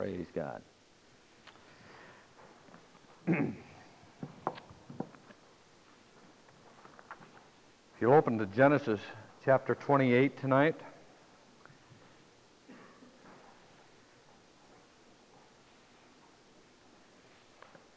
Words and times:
Praise 0.00 0.28
God. 0.34 0.62
if 3.28 3.54
you'll 8.00 8.14
open 8.14 8.38
to 8.38 8.46
Genesis 8.46 8.98
chapter 9.44 9.74
28 9.74 10.40
tonight. 10.40 10.80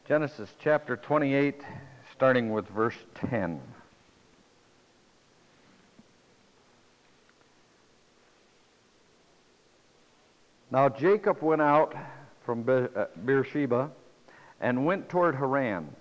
Genesis 0.06 0.50
chapter 0.62 0.98
28, 0.98 1.62
starting 2.12 2.52
with 2.52 2.68
verse 2.68 2.98
10. 3.30 3.62
Now 10.74 10.88
Jacob 10.88 11.40
went 11.40 11.62
out 11.62 11.94
from 12.44 12.68
uh, 12.68 13.04
Beersheba 13.24 13.92
and 14.60 14.84
went 14.84 15.08
toward 15.08 15.36
Haran. 15.36 15.94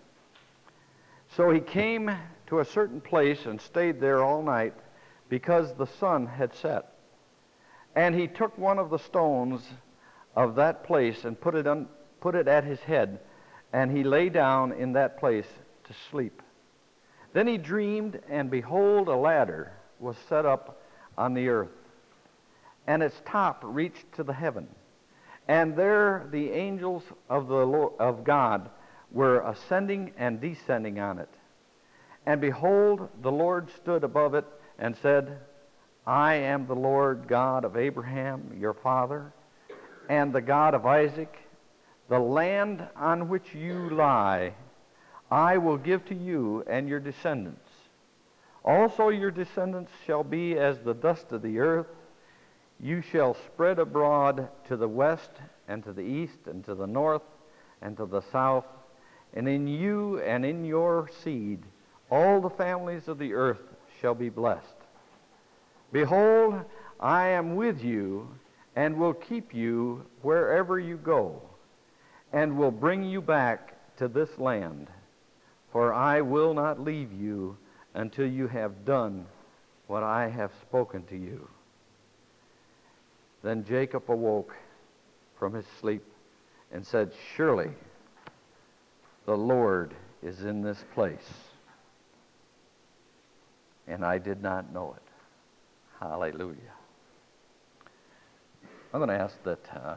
So 1.37 1.51
he 1.51 1.59
came 1.59 2.09
to 2.47 2.57
a 2.57 2.65
certain 2.65 2.99
place 2.99 3.45
and 3.45 3.61
stayed 3.61 4.01
there 4.01 4.23
all 4.23 4.41
night 4.41 4.73
because 5.29 5.75
the 5.75 5.85
sun 5.85 6.25
had 6.25 6.55
set. 6.55 6.91
And 7.95 8.15
he 8.15 8.25
took 8.25 8.57
one 8.57 8.79
of 8.79 8.89
the 8.89 8.97
stones 8.97 9.61
of 10.35 10.55
that 10.55 10.83
place 10.83 11.23
and 11.23 11.39
put 11.39 11.53
it, 11.53 11.67
on, 11.67 11.87
put 12.19 12.33
it 12.33 12.47
at 12.47 12.63
his 12.63 12.79
head, 12.79 13.19
and 13.73 13.95
he 13.95 14.03
lay 14.03 14.29
down 14.29 14.71
in 14.71 14.93
that 14.93 15.19
place 15.19 15.45
to 15.83 15.93
sleep. 16.09 16.41
Then 17.33 17.45
he 17.45 17.59
dreamed, 17.59 18.19
and 18.27 18.49
behold, 18.49 19.07
a 19.07 19.15
ladder 19.15 19.73
was 19.99 20.17
set 20.27 20.47
up 20.47 20.81
on 21.15 21.35
the 21.35 21.47
earth 21.49 21.82
and 22.87 23.01
its 23.01 23.21
top 23.25 23.61
reached 23.63 24.11
to 24.13 24.23
the 24.23 24.33
heaven. 24.33 24.67
And 25.47 25.75
there 25.75 26.27
the 26.31 26.51
angels 26.51 27.03
of, 27.29 27.47
the 27.47 27.65
Lord, 27.65 27.93
of 27.99 28.23
God 28.23 28.69
were 29.11 29.41
ascending 29.41 30.11
and 30.17 30.39
descending 30.39 30.99
on 30.99 31.19
it. 31.19 31.29
And 32.25 32.39
behold, 32.39 33.09
the 33.21 33.31
Lord 33.31 33.69
stood 33.71 34.03
above 34.03 34.33
it 34.33 34.45
and 34.79 34.95
said, 34.97 35.39
I 36.05 36.35
am 36.35 36.67
the 36.67 36.75
Lord 36.75 37.27
God 37.27 37.65
of 37.65 37.77
Abraham, 37.77 38.55
your 38.57 38.73
father, 38.73 39.33
and 40.09 40.33
the 40.33 40.41
God 40.41 40.73
of 40.73 40.85
Isaac. 40.85 41.37
The 42.09 42.19
land 42.19 42.85
on 42.95 43.29
which 43.29 43.53
you 43.53 43.89
lie, 43.89 44.53
I 45.31 45.57
will 45.57 45.77
give 45.77 46.05
to 46.05 46.15
you 46.15 46.63
and 46.67 46.87
your 46.87 46.99
descendants. 46.99 47.69
Also, 48.65 49.09
your 49.09 49.31
descendants 49.31 49.91
shall 50.05 50.23
be 50.23 50.57
as 50.57 50.79
the 50.79 50.93
dust 50.93 51.31
of 51.31 51.41
the 51.41 51.59
earth 51.59 51.87
you 52.83 53.01
shall 53.01 53.33
spread 53.33 53.79
abroad 53.79 54.49
to 54.67 54.75
the 54.75 54.87
west 54.87 55.31
and 55.69 55.81
to 55.85 55.93
the 55.93 56.01
east 56.01 56.47
and 56.47 56.65
to 56.65 56.75
the 56.75 56.85
north 56.85 57.21
and 57.81 57.95
to 57.95 58.05
the 58.05 58.21
south, 58.31 58.65
and 59.33 59.47
in 59.47 59.65
you 59.65 60.19
and 60.19 60.45
in 60.45 60.65
your 60.65 61.09
seed 61.23 61.63
all 62.11 62.41
the 62.41 62.49
families 62.49 63.07
of 63.07 63.17
the 63.17 63.33
earth 63.33 63.61
shall 64.01 64.13
be 64.13 64.27
blessed. 64.27 64.75
Behold, 65.93 66.61
I 66.99 67.29
am 67.29 67.55
with 67.55 67.81
you 67.81 68.27
and 68.75 68.97
will 68.97 69.13
keep 69.13 69.53
you 69.53 70.05
wherever 70.21 70.77
you 70.77 70.97
go, 70.97 71.41
and 72.33 72.57
will 72.57 72.71
bring 72.71 73.03
you 73.03 73.21
back 73.21 73.95
to 73.97 74.09
this 74.09 74.37
land, 74.37 74.87
for 75.71 75.93
I 75.93 76.19
will 76.19 76.53
not 76.53 76.81
leave 76.81 77.13
you 77.13 77.57
until 77.93 78.27
you 78.27 78.47
have 78.47 78.83
done 78.83 79.25
what 79.87 80.03
I 80.03 80.27
have 80.27 80.51
spoken 80.61 81.03
to 81.05 81.15
you. 81.15 81.47
Then 83.43 83.65
Jacob 83.65 84.09
awoke 84.09 84.55
from 85.37 85.53
his 85.53 85.65
sleep 85.79 86.03
and 86.71 86.85
said, 86.87 87.11
Surely 87.35 87.69
the 89.25 89.35
Lord 89.35 89.93
is 90.23 90.41
in 90.41 90.61
this 90.61 90.83
place. 90.93 91.29
And 93.85 94.05
I 94.05 94.17
did 94.17 94.41
not 94.41 94.73
know 94.73 94.95
it. 94.95 95.03
Hallelujah. 95.99 96.55
I'm 98.93 98.99
going 98.99 99.09
to 99.09 99.21
ask 99.21 99.35
that 99.43 99.59
uh, 99.75 99.95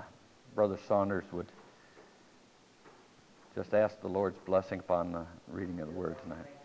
Brother 0.54 0.78
Saunders 0.88 1.24
would 1.30 1.46
just 3.54 3.74
ask 3.74 4.00
the 4.00 4.08
Lord's 4.08 4.38
blessing 4.44 4.80
upon 4.80 5.12
the 5.12 5.24
reading 5.48 5.80
of 5.80 5.88
the 5.88 5.94
Word 5.94 6.16
tonight. 6.22 6.55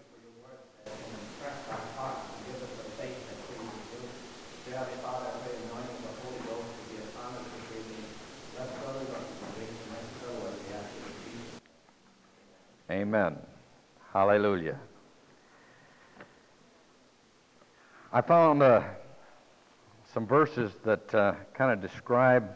Amen. 12.91 13.37
Hallelujah. 14.11 14.77
I 18.11 18.19
found 18.19 18.61
uh, 18.61 18.83
some 20.13 20.27
verses 20.27 20.73
that 20.83 21.15
uh, 21.15 21.35
kind 21.53 21.71
of 21.71 21.79
describe 21.79 22.49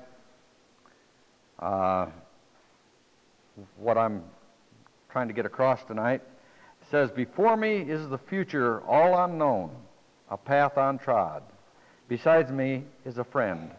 uh, 1.60 2.08
what 3.78 3.98
I'm 3.98 4.24
trying 5.10 5.30
to 5.30 5.34
get 5.34 5.46
across 5.46 5.86
tonight. 5.86 6.22
It 6.82 6.88
says, 6.92 7.12
Before 7.12 7.56
me 7.56 7.78
is 7.78 8.10
the 8.10 8.18
future 8.18 8.82
all 8.82 9.24
unknown, 9.24 9.72
a 10.30 10.36
path 10.36 10.76
untrod. 10.76 11.44
Besides 12.10 12.52
me 12.52 12.84
is 13.06 13.20
a 13.20 13.24
friend, 13.24 13.72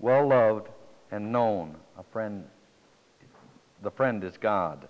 well 0.00 0.26
loved 0.26 0.70
and 1.12 1.30
known. 1.30 1.76
A 1.96 2.02
friend, 2.02 2.44
the 3.84 3.92
friend 3.92 4.24
is 4.24 4.36
God. 4.36 4.88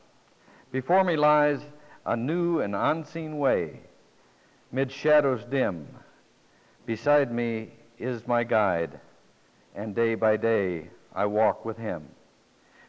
Before 0.71 1.03
me 1.03 1.17
lies 1.17 1.61
a 2.05 2.17
new 2.17 2.61
and 2.61 2.77
unseen 2.77 3.39
way, 3.39 3.81
mid 4.71 4.93
shadows 4.93 5.45
dim. 5.45 5.87
Beside 6.85 7.33
me 7.33 7.73
is 7.99 8.27
my 8.27 8.45
guide, 8.45 9.01
and 9.75 9.95
day 9.95 10.15
by 10.15 10.37
day 10.37 10.91
I 11.15 11.25
walk 11.27 11.65
with 11.65 11.79
him. 11.79 12.09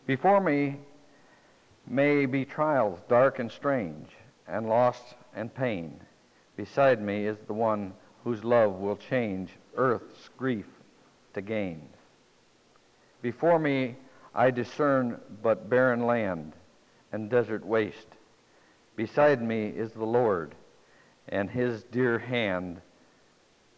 Before 0.06 0.42
me 0.42 0.80
may 1.88 2.26
be 2.26 2.44
trials 2.44 3.00
dark 3.08 3.40
and 3.40 3.52
strange, 3.52 4.10
and 4.48 4.68
loss 4.68 5.16
and 5.34 5.54
pain. 5.54 6.00
Beside 6.58 7.02
me 7.02 7.28
is 7.28 7.38
the 7.48 7.54
one 7.54 7.94
whose 8.26 8.44
love 8.44 8.74
will 8.74 8.98
change 8.98 9.52
earth's 9.78 10.30
grief 10.38 10.68
to 11.34 11.42
gain. 11.42 11.88
Before 13.22 13.58
me 13.58 13.96
I 14.36 14.52
discern 14.52 15.22
but 15.42 15.70
barren 15.70 16.06
land 16.06 16.54
and 17.12 17.30
desert 17.30 17.66
waste. 17.66 18.08
Beside 18.96 19.42
me 19.42 19.68
is 19.68 19.92
the 19.92 20.06
Lord, 20.06 20.56
and 21.28 21.50
his 21.50 21.84
dear 21.84 22.20
hand 22.20 22.82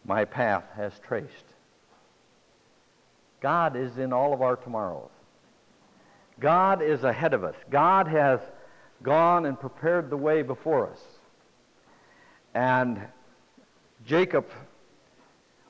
my 0.04 0.24
path 0.24 0.64
has 0.76 0.92
traced. 1.06 1.44
God 3.40 3.76
is 3.76 3.98
in 3.98 4.12
all 4.12 4.32
of 4.32 4.42
our 4.42 4.56
tomorrows. 4.56 5.10
God 6.40 6.82
is 6.82 7.04
ahead 7.04 7.34
of 7.34 7.44
us. 7.44 7.54
God 7.70 8.08
has 8.08 8.40
gone 9.02 9.46
and 9.46 9.58
prepared 9.58 10.10
the 10.10 10.16
way 10.16 10.42
before 10.42 10.90
us. 10.90 11.00
And 12.54 13.00
Jacob 14.06 14.46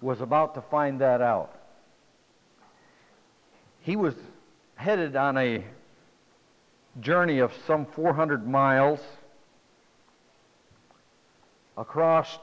was 0.00 0.20
about 0.20 0.54
to 0.54 0.62
find 0.62 1.00
that 1.00 1.20
out. 1.20 1.54
He 3.80 3.96
was 3.96 4.14
headed 4.76 5.16
on 5.16 5.36
a 5.36 5.64
journey 7.00 7.38
of 7.38 7.52
some 7.66 7.86
400 7.86 8.46
miles 8.46 9.00
across 11.76 12.38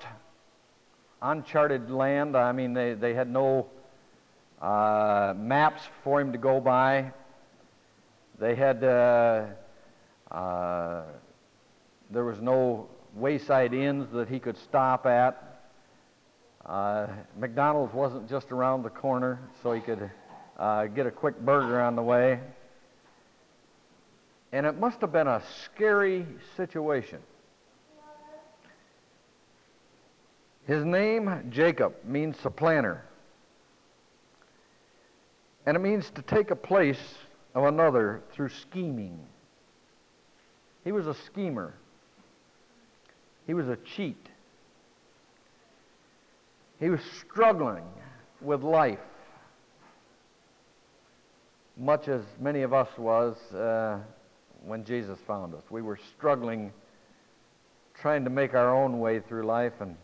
uncharted 1.21 1.91
land. 1.91 2.35
I 2.35 2.51
mean, 2.51 2.73
they, 2.73 2.93
they 2.93 3.13
had 3.13 3.29
no 3.29 3.67
uh, 4.61 5.33
maps 5.38 5.83
for 6.03 6.19
him 6.19 6.31
to 6.31 6.38
go 6.38 6.59
by. 6.59 7.12
They 8.39 8.56
had, 8.56 8.83
uh, 8.83 9.45
uh, 10.31 11.03
there 12.09 12.24
was 12.24 12.39
no 12.41 12.88
wayside 13.15 13.74
inns 13.74 14.12
that 14.13 14.29
he 14.29 14.39
could 14.39 14.57
stop 14.57 15.06
at. 15.06 15.62
Uh, 16.65 17.07
McDonald's 17.38 17.94
wasn't 17.94 18.29
just 18.29 18.51
around 18.51 18.83
the 18.83 18.89
corner, 18.89 19.39
so 19.62 19.74
he 19.74 19.81
could 19.81 20.09
uh, 20.57 20.85
get 20.85 21.06
a 21.06 21.12
quick 21.12 21.39
burger 21.39 21.81
on 21.81 21.95
the 21.95 22.01
way. 22.01 22.39
And 24.51 24.66
it 24.66 24.80
must 24.80 25.01
have 25.01 25.12
been 25.12 25.28
a 25.28 25.44
scary 25.63 26.25
situation. 26.57 27.19
His 30.66 30.84
name, 30.86 31.50
Jacob, 31.50 31.94
means 32.04 32.38
supplanter. 32.40 33.04
And 35.66 35.75
it 35.75 35.80
means 35.80 36.10
to 36.12 36.22
take 36.22 36.51
a 36.51 36.56
place 36.56 37.16
of 37.54 37.66
another 37.66 38.22
through 38.34 38.50
scheming. 38.50 39.19
He 40.84 40.92
was 40.92 41.07
a 41.07 41.13
schemer. 41.13 41.74
He 43.46 43.54
was 43.54 43.68
a 43.68 43.78
cheat. 43.78 44.30
He 46.80 46.90
was 46.90 47.01
struggling 47.19 47.84
with 48.42 48.63
life. 48.63 49.00
much 51.80 52.10
as 52.10 52.22
many 52.40 52.62
of 52.62 52.74
us 52.74 52.90
was 52.98 53.36
uh, 53.54 54.00
when 54.65 54.83
Jesus 54.83 55.17
found 55.27 55.53
us. 55.53 55.63
We 55.69 55.81
were 55.81 56.00
struggling, 56.15 56.71
trying 57.94 58.23
to 58.23 58.29
make 58.29 58.53
our 58.53 58.75
own 58.75 59.00
way 59.00 59.19
through 59.19 59.44
life, 59.45 59.81
and 59.81 59.95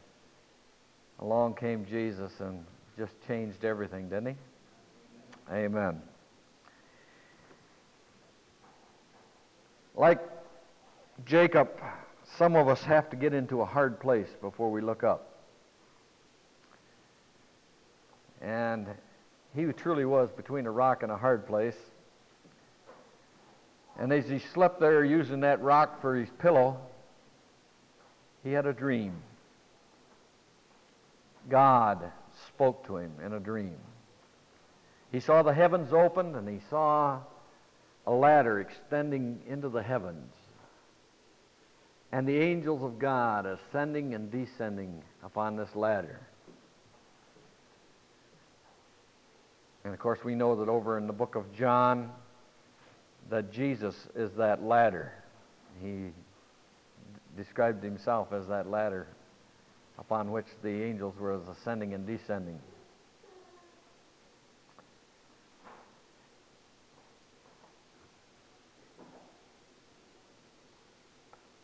along 1.20 1.56
came 1.56 1.86
Jesus 1.86 2.32
and 2.40 2.66
just 2.98 3.14
changed 3.28 3.66
everything, 3.66 4.10
didn't 4.10 4.28
he? 4.28 4.36
Amen. 5.54 6.02
Like 9.96 10.20
Jacob, 11.26 11.70
some 12.38 12.56
of 12.56 12.68
us 12.68 12.82
have 12.82 13.10
to 13.12 13.16
get 13.16 13.34
into 13.34 13.62
a 13.62 13.66
hard 13.66 14.00
place 14.00 14.28
before 14.42 14.72
we 14.72 14.82
look 14.82 15.04
up. 15.04 15.32
And 18.42 18.88
he 19.56 19.66
truly 19.66 20.06
was 20.06 20.30
between 20.32 20.66
a 20.66 20.72
rock 20.72 21.04
and 21.04 21.12
a 21.12 21.18
hard 21.18 21.48
place. 21.48 21.78
And 23.98 24.12
as 24.12 24.28
he 24.28 24.40
slept 24.40 24.80
there 24.80 25.06
using 25.06 25.42
that 25.42 25.62
rock 25.62 26.02
for 26.02 26.16
his 26.16 26.30
pillow, 26.40 26.80
he 28.44 28.52
had 28.52 28.66
a 28.66 28.74
dream. 28.74 29.14
God 31.50 32.12
spoke 32.48 32.86
to 32.88 32.98
him 32.98 33.14
in 33.24 33.34
a 33.34 33.40
dream. 33.40 33.78
He 35.12 35.20
saw 35.20 35.44
the 35.44 35.54
heavens 35.54 35.94
opened 35.94 36.36
and 36.36 36.48
he 36.48 36.60
saw 36.70 37.22
a 38.06 38.12
ladder 38.12 38.60
extending 38.60 39.40
into 39.48 39.70
the 39.70 39.82
heavens. 39.82 40.32
And 42.12 42.28
the 42.28 42.38
angels 42.38 42.84
of 42.84 43.00
God 43.00 43.46
ascending 43.46 44.14
and 44.14 44.32
descending 44.32 45.02
upon 45.24 45.56
this 45.56 45.76
ladder. 45.76 46.20
And 49.84 49.94
of 49.94 50.00
course, 50.00 50.24
we 50.24 50.36
know 50.36 50.56
that 50.56 50.70
over 50.70 50.98
in 50.98 51.08
the 51.08 51.14
book 51.14 51.36
of 51.36 51.54
John, 51.54 52.12
that 53.30 53.52
Jesus 53.52 53.96
is 54.16 54.32
that 54.34 54.64
ladder. 54.64 55.12
He 55.82 56.12
described 57.36 57.84
himself 57.84 58.32
as 58.32 58.48
that 58.48 58.70
ladder 58.70 59.08
upon 59.98 60.32
which 60.32 60.48
the 60.62 60.84
angels 60.84 61.16
were 61.20 61.40
ascending 61.50 61.94
and 61.94 62.06
descending. 62.06 62.60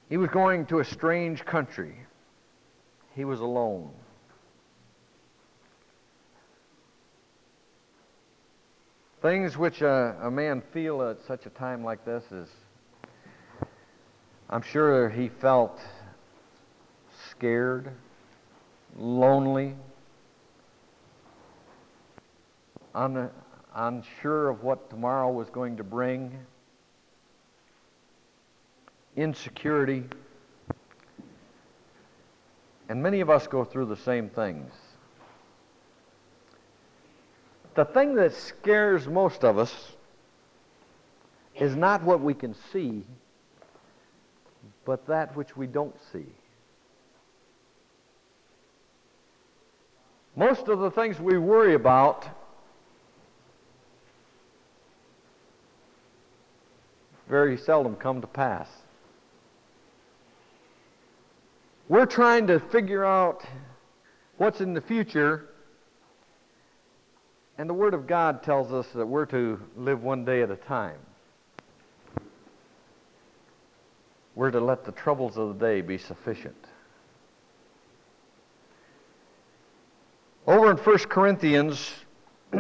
He 0.10 0.18
was 0.18 0.30
going 0.30 0.66
to 0.66 0.80
a 0.80 0.86
strange 0.86 1.46
country. 1.46 1.96
He 3.16 3.24
was 3.24 3.40
alone. 3.40 3.92
Things 9.22 9.56
which 9.56 9.82
a, 9.82 10.18
a 10.24 10.32
man 10.32 10.64
feel 10.74 11.04
at 11.04 11.22
such 11.22 11.46
a 11.46 11.52
time 11.52 11.84
like 11.84 12.04
this 12.04 12.24
is, 12.32 12.50
I'm 14.50 14.64
sure 14.64 15.10
he 15.10 15.30
felt 15.30 15.80
scared, 17.30 17.92
lonely, 18.98 19.76
un, 22.96 23.30
unsure 23.76 24.50
of 24.50 24.64
what 24.64 24.90
tomorrow 24.90 25.30
was 25.32 25.52
going 25.52 25.78
to 25.78 25.84
bring, 25.84 26.36
insecurity. 29.16 30.06
And 32.90 33.04
many 33.04 33.22
of 33.22 33.30
us 33.30 33.46
go 33.46 33.64
through 33.64 33.86
the 33.86 33.98
same 33.98 34.30
things 34.30 34.74
the 37.76 37.86
thing 37.86 38.16
that 38.16 38.34
scares 38.34 39.08
most 39.08 39.44
of 39.44 39.58
us 39.58 39.94
is 41.56 41.76
not 41.76 42.04
what 42.04 42.22
we 42.22 42.34
can 42.34 42.56
see, 42.72 43.06
but 44.86 45.06
that 45.08 45.36
which 45.36 45.56
we 45.56 45.68
don't 45.68 45.96
see. 46.12 46.26
Most 50.36 50.68
of 50.68 50.80
the 50.80 50.92
things 50.92 51.20
we 51.20 51.38
worry 51.38 51.74
about 51.74 52.28
very 57.30 57.58
seldom 57.58 57.96
come 57.96 58.22
to 58.22 58.28
pass. 58.28 58.68
We're 61.88 62.06
trying 62.06 62.48
to 62.48 62.60
figure 62.60 63.06
out 63.06 63.46
what's 64.38 64.62
in 64.62 64.74
the 64.74 64.82
future 64.82 65.51
and 67.62 67.70
the 67.70 67.76
Word 67.76 67.94
of 67.94 68.08
God 68.08 68.42
tells 68.42 68.74
us 68.74 68.88
that 68.96 69.06
we're 69.06 69.28
to 69.28 69.62
live 69.78 70.02
one 70.02 70.26
day 70.26 70.42
at 70.42 70.50
a 70.50 70.56
time. 70.56 70.98
We're 74.34 74.50
to 74.50 74.60
let 74.60 74.84
the 74.84 74.92
troubles 74.92 75.38
of 75.38 75.50
the 75.50 75.64
day 75.64 75.82
be 75.82 76.00
sufficient. 76.00 76.56
Over 80.48 80.72
in 80.72 80.78
1 80.78 80.98
Corinthians, 81.02 81.94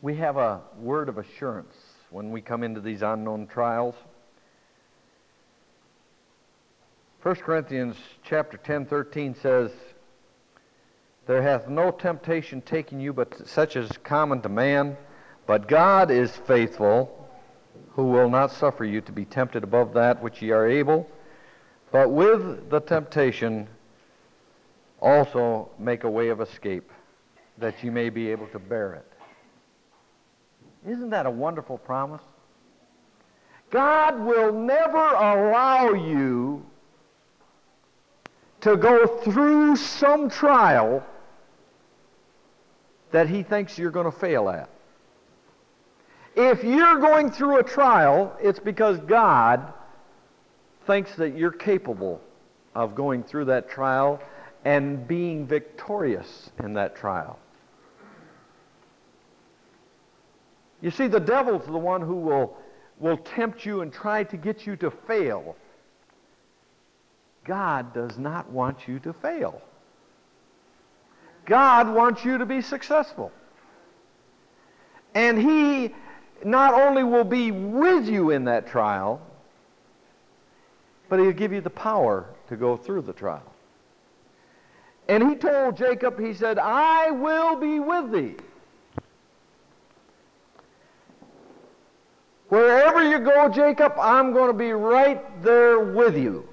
we 0.00 0.14
have 0.14 0.36
a 0.36 0.60
word 0.78 1.08
of 1.08 1.18
assurance 1.18 1.74
when 2.10 2.30
we 2.30 2.40
come 2.40 2.62
into 2.62 2.80
these 2.80 3.02
unknown 3.02 3.48
trials. 3.48 3.96
1 7.24 7.34
Corinthians 7.34 7.96
chapter 8.22 8.58
10, 8.58 8.86
13 8.86 9.34
says, 9.42 9.72
there 11.26 11.42
hath 11.42 11.68
no 11.68 11.90
temptation 11.90 12.60
taken 12.62 13.00
you 13.00 13.12
but 13.12 13.46
such 13.46 13.76
as 13.76 13.90
is 13.90 13.96
common 13.98 14.40
to 14.42 14.48
man. 14.48 14.96
But 15.46 15.68
God 15.68 16.10
is 16.10 16.30
faithful, 16.30 17.28
who 17.90 18.04
will 18.06 18.30
not 18.30 18.52
suffer 18.52 18.84
you 18.84 19.00
to 19.02 19.12
be 19.12 19.24
tempted 19.24 19.64
above 19.64 19.92
that 19.94 20.22
which 20.22 20.40
ye 20.40 20.50
are 20.50 20.68
able, 20.68 21.08
but 21.90 22.10
with 22.10 22.70
the 22.70 22.80
temptation 22.80 23.68
also 25.00 25.68
make 25.78 26.04
a 26.04 26.10
way 26.10 26.28
of 26.28 26.40
escape, 26.40 26.90
that 27.58 27.82
ye 27.82 27.90
may 27.90 28.08
be 28.08 28.30
able 28.30 28.46
to 28.48 28.58
bear 28.58 28.94
it. 28.94 30.90
Isn't 30.90 31.10
that 31.10 31.26
a 31.26 31.30
wonderful 31.30 31.78
promise? 31.78 32.22
God 33.70 34.20
will 34.20 34.52
never 34.52 34.98
allow 34.98 35.92
you 35.92 36.64
to 38.60 38.76
go 38.76 39.06
through 39.06 39.76
some 39.76 40.30
trial 40.30 41.04
that 43.12 43.28
he 43.28 43.42
thinks 43.42 43.78
you're 43.78 43.90
going 43.90 44.10
to 44.10 44.18
fail 44.18 44.48
at. 44.48 44.68
If 46.34 46.64
you're 46.64 46.98
going 46.98 47.30
through 47.30 47.58
a 47.58 47.62
trial, 47.62 48.36
it's 48.42 48.58
because 48.58 48.98
God 49.00 49.72
thinks 50.86 51.14
that 51.16 51.36
you're 51.36 51.52
capable 51.52 52.20
of 52.74 52.94
going 52.94 53.22
through 53.22 53.44
that 53.46 53.70
trial 53.70 54.20
and 54.64 55.06
being 55.06 55.46
victorious 55.46 56.50
in 56.62 56.74
that 56.74 56.96
trial. 56.96 57.38
You 60.80 60.90
see, 60.90 61.06
the 61.06 61.20
devil's 61.20 61.64
the 61.66 61.72
one 61.72 62.00
who 62.00 62.16
will, 62.16 62.56
will 62.98 63.18
tempt 63.18 63.64
you 63.64 63.82
and 63.82 63.92
try 63.92 64.24
to 64.24 64.36
get 64.36 64.66
you 64.66 64.74
to 64.76 64.90
fail. 64.90 65.56
God 67.44 67.92
does 67.92 68.18
not 68.18 68.50
want 68.50 68.88
you 68.88 68.98
to 69.00 69.12
fail. 69.12 69.60
God 71.44 71.88
wants 71.88 72.24
you 72.24 72.38
to 72.38 72.46
be 72.46 72.60
successful. 72.60 73.32
And 75.14 75.38
He 75.38 75.94
not 76.44 76.74
only 76.74 77.04
will 77.04 77.24
be 77.24 77.50
with 77.50 78.08
you 78.08 78.30
in 78.30 78.44
that 78.44 78.66
trial, 78.66 79.20
but 81.08 81.18
He'll 81.18 81.32
give 81.32 81.52
you 81.52 81.60
the 81.60 81.70
power 81.70 82.26
to 82.48 82.56
go 82.56 82.76
through 82.76 83.02
the 83.02 83.12
trial. 83.12 83.52
And 85.08 85.28
He 85.28 85.34
told 85.36 85.76
Jacob, 85.76 86.18
He 86.18 86.32
said, 86.32 86.58
I 86.58 87.10
will 87.10 87.56
be 87.56 87.80
with 87.80 88.12
thee. 88.12 88.36
Wherever 92.48 93.02
you 93.02 93.18
go, 93.18 93.48
Jacob, 93.48 93.94
I'm 93.98 94.34
going 94.34 94.48
to 94.48 94.56
be 94.56 94.72
right 94.72 95.42
there 95.42 95.80
with 95.80 96.16
you. 96.16 96.46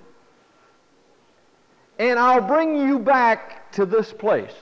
And 2.00 2.18
I'll 2.18 2.40
bring 2.40 2.78
you 2.78 3.00
back 3.00 3.70
to 3.74 3.86
this 3.86 4.14
place. 4.14 4.54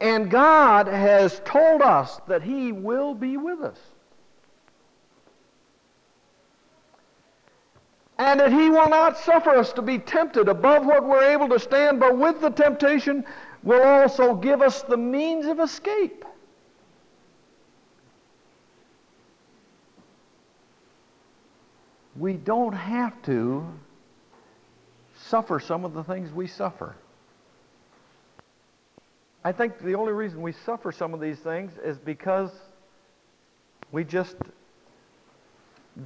And 0.00 0.30
God 0.30 0.86
has 0.86 1.42
told 1.44 1.82
us 1.82 2.20
that 2.26 2.42
He 2.42 2.72
will 2.72 3.14
be 3.14 3.36
with 3.36 3.60
us. 3.60 3.78
And 8.18 8.40
that 8.40 8.50
He 8.50 8.70
will 8.70 8.88
not 8.88 9.18
suffer 9.18 9.50
us 9.50 9.72
to 9.74 9.82
be 9.82 9.98
tempted 9.98 10.48
above 10.48 10.86
what 10.86 11.06
we're 11.06 11.30
able 11.30 11.48
to 11.50 11.58
stand, 11.58 12.00
but 12.00 12.16
with 12.16 12.40
the 12.40 12.50
temptation 12.50 13.24
will 13.62 13.82
also 13.82 14.34
give 14.34 14.62
us 14.62 14.82
the 14.82 14.96
means 14.96 15.46
of 15.46 15.60
escape. 15.60 16.24
We 22.16 22.34
don't 22.34 22.72
have 22.72 23.20
to 23.22 23.66
suffer 25.16 25.60
some 25.60 25.84
of 25.84 25.94
the 25.94 26.04
things 26.04 26.32
we 26.32 26.46
suffer. 26.46 26.96
I 29.42 29.52
think 29.52 29.78
the 29.78 29.94
only 29.94 30.12
reason 30.12 30.42
we 30.42 30.52
suffer 30.52 30.92
some 30.92 31.14
of 31.14 31.20
these 31.20 31.38
things 31.38 31.72
is 31.82 31.98
because 31.98 32.50
we 33.90 34.04
just 34.04 34.36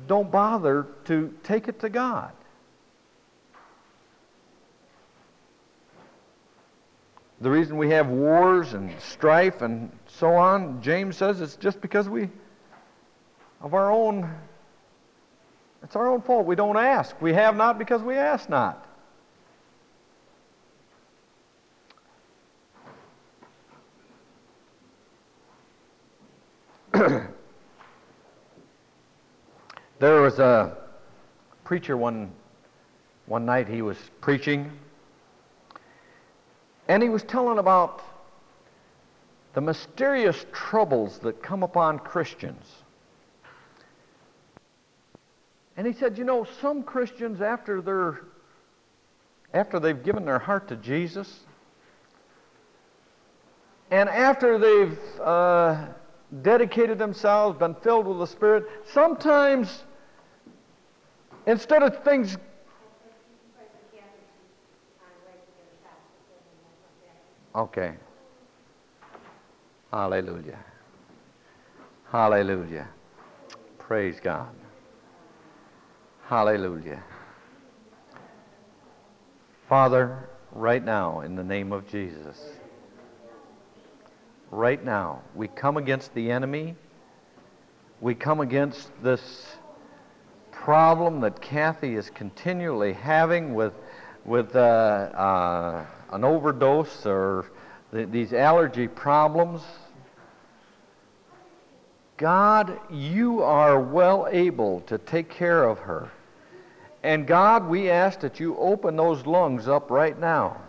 don't 0.07 0.31
bother 0.31 0.87
to 1.07 1.35
take 1.43 1.69
it 1.69 1.81
to 1.81 1.89
God. 1.89 2.33
The 7.41 7.51
reason 7.51 7.77
we 7.77 7.91
have 7.91 8.09
wars 8.09 8.73
and 8.73 8.91
strife 9.01 9.61
and 9.61 9.91
so 10.07 10.35
on, 10.35 10.81
James 10.81 11.17
says 11.17 11.41
it's 11.41 11.57
just 11.57 11.81
because 11.81 12.09
we, 12.09 12.31
of 13.61 13.75
our 13.75 13.91
own, 13.91 14.33
it's 15.83 15.97
our 15.97 16.09
own 16.09 16.23
fault. 16.23 16.47
We 16.47 16.55
don't 16.55 16.77
ask. 16.77 17.21
We 17.21 17.35
have 17.35 17.57
not 17.57 17.79
because 17.79 18.01
we 18.01 18.15
ask 18.15 18.49
not. 18.49 18.87
There 30.05 30.21
was 30.21 30.39
a 30.39 30.77
preacher 31.65 31.97
one 31.97 32.31
one 33.25 33.47
night 33.47 33.67
he 33.67 33.81
was 33.81 33.97
preaching 34.21 34.71
and 36.89 37.03
he 37.03 37.09
was 37.09 37.23
telling 37.23 37.57
about 37.57 38.03
the 39.55 39.63
mysterious 39.63 40.45
troubles 40.53 41.21
that 41.21 41.43
come 41.43 41.63
upon 41.63 41.99
Christians. 41.99 42.71
And 45.79 45.87
he 45.87 45.95
said, 45.95 46.19
you 46.19 46.25
know, 46.25 46.47
some 46.61 46.83
Christians 46.83 47.41
after 47.41 47.81
they're 47.81 48.21
after 49.55 49.81
they've 49.81 50.03
given 50.03 50.27
their 50.27 50.39
heart 50.39 50.69
to 50.69 50.77
Jesus, 50.77 51.41
and 53.91 54.11
after 54.11 54.59
they've 54.59 54.99
uh, 55.23 55.87
dedicated 56.43 56.99
themselves, 56.99 57.59
been 57.59 57.75
filled 57.77 58.07
with 58.07 58.19
the 58.19 58.27
Spirit, 58.27 58.67
sometimes 58.93 59.85
instead 61.47 61.83
of 61.83 62.03
things 62.05 62.37
Okay. 67.55 67.95
Hallelujah. 69.93 70.59
Hallelujah. 72.11 72.89
Praise 73.79 74.19
God. 74.21 74.53
Hallelujah. 76.27 77.01
Father, 79.69 80.29
right 80.51 80.85
now, 80.85 81.21
in 81.21 81.37
the 81.37 81.45
name 81.45 81.73
of 81.73 81.89
Jesus, 81.89 82.43
right 84.51 84.85
now, 84.85 85.23
we 85.37 85.47
come 85.47 85.77
against 85.77 86.13
the 86.15 86.33
enemy. 86.33 86.75
We 88.01 88.17
come 88.17 88.41
against 88.41 88.91
this 89.01 89.57
problem 90.65 91.21
that 91.21 91.43
Kathy 91.43 91.95
is 91.95 92.09
continually 92.09 92.95
having 92.95 93.53
with, 93.53 93.75
with 94.25 94.57
uh, 94.57 94.59
uh, 94.59 95.87
an 96.11 96.25
overdose 96.25 97.05
or 97.05 97.45
the, 97.93 98.07
these 98.07 98.33
allergy 98.33 98.89
problems. 98.89 99.61
God, 102.17 102.81
you 102.91 103.43
are 103.43 103.79
well 103.79 104.27
able 104.31 104.81
to 104.87 104.97
take 104.97 105.29
care 105.29 105.65
of 105.65 105.81
her. 105.81 106.11
And 107.03 107.27
God, 107.27 107.69
we 107.69 107.91
ask 107.91 108.21
that 108.21 108.41
you 108.41 108.57
open 108.57 108.97
those 108.97 109.27
lungs 109.27 109.69
up 109.69 109.91
right 109.91 110.19
now. 110.19 110.63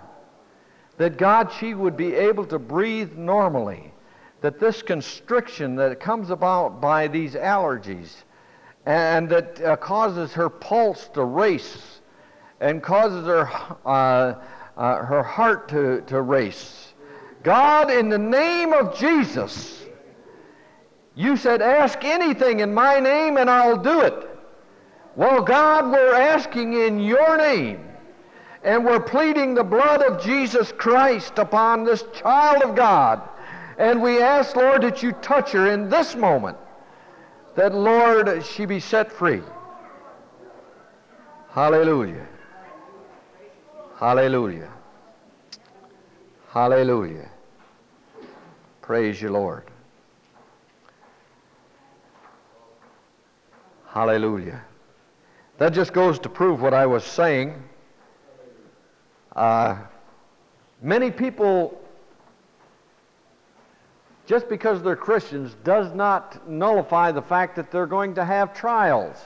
That 0.97 1.17
God, 1.17 1.53
she 1.57 1.73
would 1.73 1.95
be 1.95 2.13
able 2.15 2.45
to 2.47 2.59
breathe 2.59 3.13
normally. 3.13 3.93
That 4.41 4.59
this 4.59 4.81
constriction 4.81 5.77
that 5.77 6.01
comes 6.01 6.31
about 6.31 6.81
by 6.81 7.07
these 7.07 7.35
allergies 7.35 8.11
and 8.85 9.29
that 9.29 9.61
uh, 9.61 9.75
causes 9.77 10.33
her 10.33 10.49
pulse 10.49 11.07
to 11.09 11.23
race 11.23 12.01
and 12.59 12.81
causes 12.83 13.25
her 13.25 13.49
uh, 13.85 14.35
uh, 14.77 15.03
her 15.05 15.23
heart 15.23 15.69
to, 15.69 16.01
to 16.01 16.21
race. 16.21 16.93
God, 17.43 17.91
in 17.91 18.09
the 18.09 18.17
name 18.17 18.73
of 18.73 18.97
Jesus, 18.97 19.85
you 21.15 21.37
said, 21.37 21.61
Ask 21.61 22.03
anything 22.03 22.59
in 22.59 22.73
my 22.73 22.99
name 22.99 23.37
and 23.37 23.49
I'll 23.49 23.77
do 23.77 24.01
it. 24.01 24.29
Well, 25.15 25.41
God, 25.41 25.91
we're 25.91 26.15
asking 26.15 26.73
in 26.73 26.99
your 26.99 27.37
name, 27.37 27.87
and 28.63 28.83
we're 28.83 28.99
pleading 28.99 29.53
the 29.53 29.63
blood 29.63 30.01
of 30.01 30.21
Jesus 30.21 30.73
Christ 30.73 31.39
upon 31.39 31.85
this 31.85 32.03
child 32.13 32.63
of 32.63 32.75
God. 32.75 33.21
And 33.77 34.01
we 34.01 34.21
ask, 34.21 34.55
Lord, 34.55 34.81
that 34.81 35.01
you 35.01 35.13
touch 35.13 35.51
her 35.51 35.71
in 35.71 35.89
this 35.89 36.15
moment, 36.15 36.57
that, 37.55 37.73
Lord, 37.73 38.45
she 38.45 38.65
be 38.65 38.79
set 38.79 39.11
free. 39.11 39.41
Hallelujah. 41.49 42.27
Hallelujah. 43.97 44.71
Hallelujah. 46.49 47.29
Praise 48.81 49.21
you, 49.21 49.29
Lord. 49.29 49.63
Hallelujah. 53.87 54.61
That 55.57 55.71
just 55.71 55.93
goes 55.93 56.19
to 56.19 56.29
prove 56.29 56.61
what 56.61 56.73
I 56.73 56.85
was 56.85 57.05
saying. 57.05 57.63
Uh, 59.33 59.77
many 60.81 61.11
people, 61.11 61.81
just 64.25 64.49
because 64.49 64.81
they're 64.81 64.95
Christians, 64.95 65.55
does 65.63 65.93
not 65.93 66.49
nullify 66.49 67.11
the 67.11 67.21
fact 67.21 67.55
that 67.57 67.71
they're 67.71 67.85
going 67.85 68.15
to 68.15 68.25
have 68.25 68.53
trials. 68.53 69.17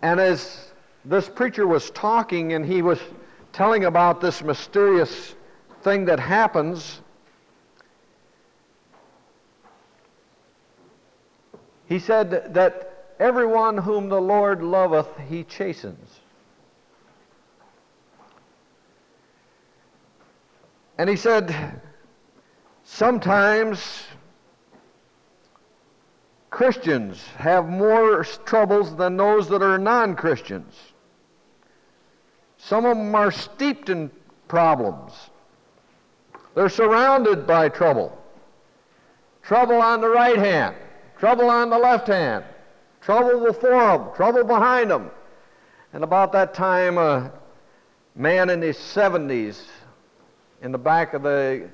And 0.00 0.20
as 0.20 0.72
this 1.04 1.28
preacher 1.28 1.66
was 1.66 1.90
talking 1.90 2.52
and 2.52 2.64
he 2.64 2.82
was 2.82 3.00
telling 3.52 3.84
about 3.84 4.20
this 4.20 4.42
mysterious 4.42 5.34
thing 5.82 6.04
that 6.06 6.20
happens, 6.20 7.00
he 11.86 11.98
said 11.98 12.54
that 12.54 13.14
everyone 13.18 13.78
whom 13.78 14.08
the 14.08 14.20
Lord 14.20 14.62
loveth, 14.62 15.08
he 15.28 15.44
chastens. 15.44 16.21
And 20.98 21.08
he 21.08 21.16
said, 21.16 21.80
sometimes 22.84 24.04
Christians 26.50 27.24
have 27.36 27.68
more 27.68 28.24
troubles 28.24 28.94
than 28.96 29.16
those 29.16 29.48
that 29.48 29.62
are 29.62 29.78
non 29.78 30.14
Christians. 30.14 30.74
Some 32.58 32.84
of 32.84 32.96
them 32.96 33.14
are 33.14 33.32
steeped 33.32 33.88
in 33.88 34.10
problems. 34.48 35.12
They're 36.54 36.68
surrounded 36.68 37.46
by 37.46 37.70
trouble. 37.70 38.16
Trouble 39.42 39.80
on 39.80 40.00
the 40.00 40.08
right 40.08 40.36
hand, 40.36 40.76
trouble 41.18 41.48
on 41.50 41.70
the 41.70 41.78
left 41.78 42.06
hand, 42.06 42.44
trouble 43.00 43.44
before 43.44 43.98
them, 43.98 44.14
trouble 44.14 44.44
behind 44.44 44.90
them. 44.90 45.10
And 45.92 46.04
about 46.04 46.32
that 46.32 46.54
time, 46.54 46.98
a 46.98 47.32
man 48.14 48.50
in 48.50 48.62
his 48.62 48.76
70s 48.76 49.64
in 50.62 50.70
the 50.70 50.78
back 50.78 51.12
of 51.12 51.24
the 51.24 51.68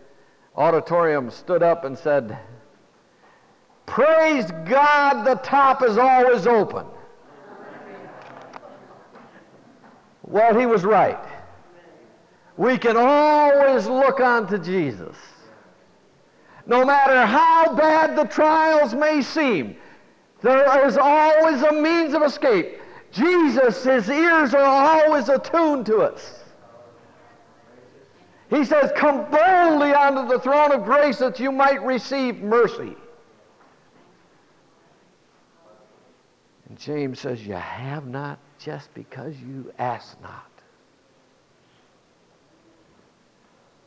auditorium 0.57 1.30
stood 1.30 1.62
up 1.62 1.85
and 1.85 1.97
said, 1.97 2.38
Praise 3.87 4.50
God, 4.66 5.25
the 5.25 5.37
top 5.37 5.83
is 5.83 5.99
always 5.99 6.47
open. 6.47 6.87
Well, 10.23 10.59
he 10.59 10.66
was 10.66 10.85
right. 10.85 11.18
We 12.57 12.76
can 12.76 12.97
always 12.97 13.87
look 13.87 14.21
unto 14.21 14.59
Jesus. 14.59 15.16
No 16.66 16.85
matter 16.85 17.25
how 17.25 17.75
bad 17.75 18.16
the 18.16 18.25
trials 18.25 18.95
may 18.95 19.23
seem, 19.23 19.76
there 20.42 20.87
is 20.87 20.99
always 20.99 21.62
a 21.62 21.73
means 21.73 22.14
of 22.14 22.23
escape. 22.23 22.78
Jesus, 23.11 23.85
his 23.85 24.11
ears 24.11 24.52
are 24.54 24.61
always 24.62 25.28
attuned 25.28 25.87
to 25.87 25.99
us. 25.99 26.38
He 28.50 28.64
says, 28.64 28.90
Come 28.97 29.31
boldly 29.31 29.93
unto 29.93 30.26
the 30.28 30.38
throne 30.40 30.73
of 30.73 30.85
grace 30.85 31.19
that 31.19 31.38
you 31.38 31.52
might 31.52 31.83
receive 31.85 32.40
mercy. 32.40 32.97
And 36.69 36.78
James 36.78 37.21
says, 37.21 37.47
You 37.47 37.55
have 37.55 38.07
not 38.07 38.38
just 38.59 38.93
because 38.95 39.37
you 39.37 39.73
ask 39.78 40.21
not. 40.23 40.45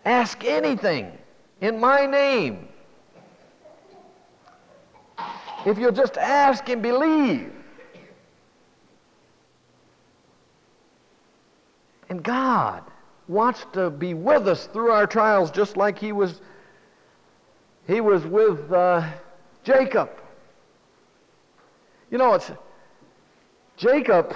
Ask 0.05 0.43
anything 0.43 1.11
in 1.59 1.79
my 1.79 2.05
name. 2.05 2.67
If 5.65 5.77
you'll 5.77 5.91
just 5.91 6.17
ask 6.17 6.67
and 6.69 6.81
believe. 6.81 7.51
And 12.09 12.23
God 12.23 12.83
wants 13.27 13.65
to 13.73 13.89
be 13.89 14.13
with 14.13 14.47
us 14.47 14.67
through 14.67 14.91
our 14.91 15.07
trials 15.07 15.51
just 15.51 15.77
like 15.77 15.97
he 15.97 16.11
was 16.11 16.41
he 17.87 17.99
was 18.01 18.25
with 18.25 18.71
uh, 18.71 19.09
Jacob. 19.63 20.09
You 22.09 22.17
know, 22.17 22.33
it's 22.33 22.51
Jacob 23.77 24.35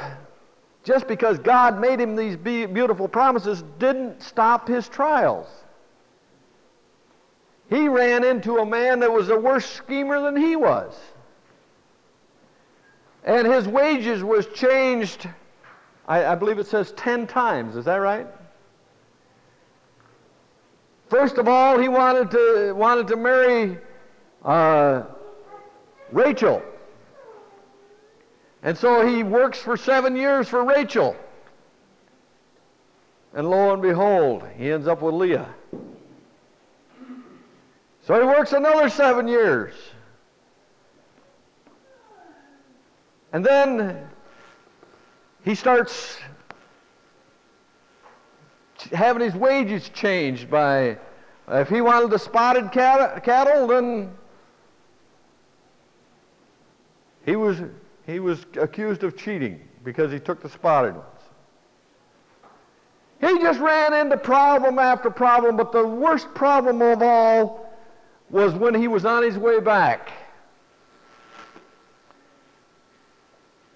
just 0.83 1.07
because 1.07 1.39
God 1.39 1.79
made 1.79 1.99
him 1.99 2.15
these 2.15 2.37
beautiful 2.37 3.07
promises 3.07 3.63
didn't 3.79 4.21
stop 4.21 4.67
his 4.67 4.87
trials. 4.87 5.47
He 7.69 7.87
ran 7.87 8.23
into 8.23 8.57
a 8.57 8.65
man 8.65 8.99
that 8.99 9.11
was 9.11 9.29
a 9.29 9.37
worse 9.37 9.65
schemer 9.65 10.21
than 10.21 10.35
he 10.35 10.55
was. 10.55 10.95
And 13.23 13.47
his 13.47 13.67
wages 13.67 14.23
was 14.23 14.45
changed, 14.47 15.27
I, 16.07 16.25
I 16.25 16.35
believe 16.35 16.59
it 16.59 16.67
says 16.67 16.91
10 16.91 17.25
times. 17.25 17.75
Is 17.75 17.85
that 17.85 17.95
right? 17.95 18.27
First 21.09 21.37
of 21.37 21.47
all, 21.47 21.79
he 21.79 21.87
wanted 21.87 22.31
to, 22.31 22.73
wanted 22.73 23.07
to 23.07 23.15
marry 23.15 23.77
uh, 24.43 25.03
Rachel. 26.11 26.61
And 28.63 28.75
so 28.75 29.05
he 29.05 29.21
works 29.21 29.59
for 29.59 29.77
seven 29.77 30.15
years 30.15 30.47
for 30.47 30.63
Rachel. 30.63 31.15
And 33.33 33.49
lo 33.49 33.73
and 33.73 33.81
behold, 33.81 34.43
he 34.57 34.71
ends 34.71 34.87
up 34.87 35.01
with 35.01 35.13
Leah. 35.13 35.53
So 38.07 38.19
he 38.19 38.25
works 38.25 38.53
another 38.53 38.89
seven 38.89 39.27
years. 39.27 39.73
And 43.33 43.45
then 43.45 44.07
he 45.43 45.53
starts 45.53 46.17
having 48.91 49.21
his 49.21 49.35
wages 49.35 49.89
changed 49.89 50.49
by, 50.49 50.97
if 51.47 51.69
he 51.69 51.81
wanted 51.81 52.09
the 52.09 52.19
spotted 52.19 52.71
cattle, 52.71 53.67
then 53.67 54.11
he 57.25 57.35
was 57.35 57.61
he 58.05 58.19
was 58.19 58.45
accused 58.57 59.03
of 59.03 59.17
cheating 59.17 59.59
because 59.83 60.11
he 60.11 60.19
took 60.19 60.41
the 60.41 60.49
spotted 60.49 60.95
ones. 60.95 61.05
He 63.21 63.39
just 63.39 63.59
ran 63.59 63.93
into 63.93 64.17
problem 64.17 64.77
after 64.77 65.09
problem, 65.09 65.57
but 65.57 65.71
the 65.71 65.85
worst 65.85 66.33
problem 66.35 66.81
of 66.81 67.01
all 67.01 67.73
was 68.29 68.53
when 68.53 68.75
he 68.75 68.87
was 68.87 69.05
on 69.05 69.23
his 69.23 69.37
way 69.37 69.59
back. 69.59 70.11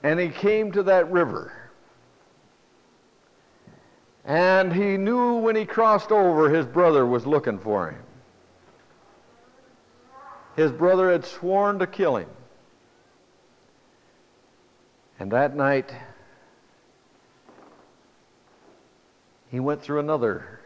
And 0.03 0.19
he 0.19 0.29
came 0.29 0.71
to 0.73 0.83
that 0.83 1.11
river. 1.11 1.53
And 4.29 4.71
he 4.71 4.95
knew 4.95 5.37
when 5.37 5.55
he 5.55 5.65
crossed 5.65 6.11
over, 6.11 6.51
his 6.51 6.67
brother 6.67 7.03
was 7.03 7.25
looking 7.25 7.57
for 7.57 7.89
him. 7.89 8.03
His 10.55 10.71
brother 10.71 11.11
had 11.11 11.25
sworn 11.25 11.79
to 11.79 11.87
kill 11.87 12.17
him. 12.17 12.29
And 15.19 15.31
that 15.31 15.55
night, 15.55 15.91
he 19.49 19.59
went 19.59 19.81
through 19.81 19.99
another 19.99 20.59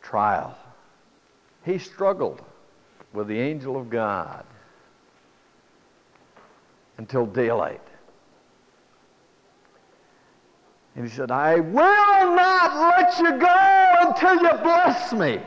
trial. 0.00 0.56
He 1.64 1.78
struggled 1.78 2.40
with 3.12 3.26
the 3.26 3.40
angel 3.40 3.76
of 3.76 3.90
God 3.90 4.44
until 6.98 7.26
daylight. 7.26 7.82
And 10.94 11.08
he 11.08 11.10
said, 11.10 11.30
I 11.30 11.60
will 11.60 12.34
not 12.34 12.76
let 12.76 13.18
you 13.18 13.38
go 13.38 13.94
until 14.00 14.42
you 14.42 14.62
bless 14.62 15.12
me. 15.12 15.40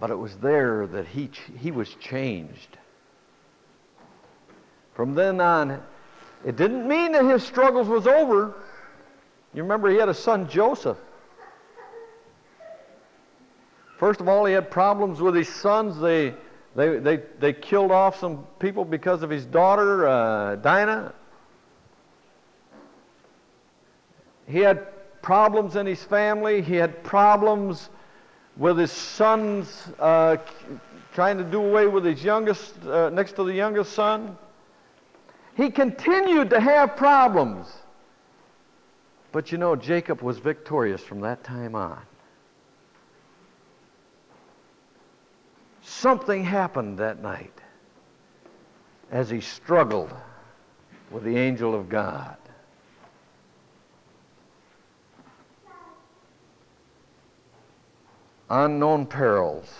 But 0.00 0.10
it 0.10 0.16
was 0.16 0.36
there 0.36 0.86
that 0.88 1.06
he, 1.06 1.30
he 1.58 1.70
was 1.70 1.94
changed. 1.94 2.78
From 4.94 5.14
then 5.14 5.40
on, 5.40 5.80
it 6.44 6.56
didn't 6.56 6.86
mean 6.86 7.12
that 7.12 7.24
his 7.24 7.42
struggles 7.42 7.88
was 7.88 8.06
over. 8.06 8.54
You 9.54 9.62
remember 9.62 9.88
he 9.88 9.96
had 9.96 10.08
a 10.08 10.14
son, 10.14 10.48
Joseph. 10.48 10.98
First 13.98 14.20
of 14.20 14.28
all, 14.28 14.44
he 14.44 14.52
had 14.52 14.70
problems 14.70 15.20
with 15.20 15.36
his 15.36 15.48
sons. 15.48 15.98
They, 15.98 16.34
they, 16.76 16.98
they, 16.98 17.16
they 17.38 17.52
killed 17.52 17.92
off 17.92 18.18
some 18.18 18.46
people 18.58 18.84
because 18.84 19.22
of 19.22 19.30
his 19.30 19.44
daughter, 19.46 20.08
uh, 20.08 20.56
Dinah. 20.56 21.14
He 24.46 24.58
had 24.58 24.86
problems 25.22 25.76
in 25.76 25.86
his 25.86 26.02
family. 26.02 26.60
He 26.62 26.74
had 26.74 27.02
problems 27.04 27.90
with 28.56 28.78
his 28.78 28.92
sons 28.92 29.88
uh, 29.98 30.36
trying 31.14 31.38
to 31.38 31.44
do 31.44 31.64
away 31.64 31.86
with 31.86 32.04
his 32.04 32.22
youngest, 32.22 32.74
uh, 32.84 33.08
next 33.10 33.32
to 33.36 33.44
the 33.44 33.52
youngest 33.52 33.92
son. 33.92 34.36
He 35.56 35.70
continued 35.70 36.50
to 36.50 36.60
have 36.60 36.96
problems. 36.96 37.68
But 39.30 39.52
you 39.52 39.58
know, 39.58 39.76
Jacob 39.76 40.22
was 40.22 40.38
victorious 40.38 41.02
from 41.02 41.20
that 41.20 41.44
time 41.44 41.74
on. 41.74 42.02
Something 46.00 46.44
happened 46.44 46.98
that 46.98 47.22
night 47.22 47.52
as 49.10 49.30
he 49.30 49.40
struggled 49.40 50.12
with 51.10 51.22
the 51.22 51.36
angel 51.36 51.74
of 51.74 51.88
God. 51.88 52.36
unknown 58.50 59.06
perils. 59.06 59.72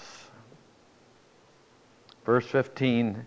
Verse 2.24 2.46
15, 2.46 3.27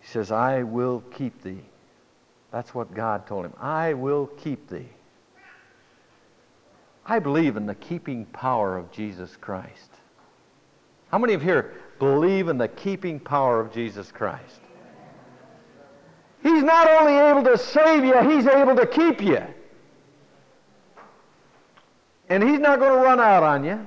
he 0.00 0.06
says, 0.06 0.30
I 0.30 0.62
will 0.62 1.02
keep 1.12 1.42
thee. 1.42 1.64
That's 2.52 2.74
what 2.74 2.94
God 2.94 3.26
told 3.26 3.44
him. 3.44 3.54
I 3.58 3.94
will 3.94 4.28
keep 4.28 4.68
thee. 4.68 4.88
I 7.04 7.18
believe 7.18 7.56
in 7.56 7.66
the 7.66 7.74
keeping 7.74 8.24
power 8.26 8.78
of 8.78 8.92
Jesus 8.92 9.36
Christ. 9.36 9.91
How 11.12 11.18
many 11.18 11.34
of 11.34 11.42
you 11.42 11.48
here 11.48 11.74
believe 11.98 12.48
in 12.48 12.56
the 12.56 12.68
keeping 12.68 13.20
power 13.20 13.60
of 13.60 13.72
Jesus 13.72 14.10
Christ? 14.10 14.60
He's 16.42 16.62
not 16.62 16.88
only 16.88 17.12
able 17.12 17.44
to 17.44 17.58
save 17.58 18.02
you, 18.02 18.18
he's 18.30 18.46
able 18.46 18.74
to 18.74 18.86
keep 18.86 19.22
you. 19.22 19.42
And 22.30 22.42
he's 22.42 22.58
not 22.58 22.78
going 22.78 22.92
to 22.92 22.98
run 22.98 23.20
out 23.20 23.42
on 23.42 23.62
you. 23.62 23.86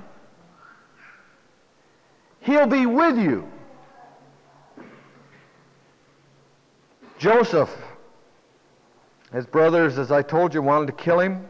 He'll 2.40 2.68
be 2.68 2.86
with 2.86 3.18
you. 3.18 3.50
Joseph, 7.18 7.74
his 9.32 9.46
brothers, 9.46 9.98
as 9.98 10.12
I 10.12 10.22
told 10.22 10.54
you, 10.54 10.62
wanted 10.62 10.86
to 10.86 10.92
kill 10.92 11.18
him. 11.18 11.48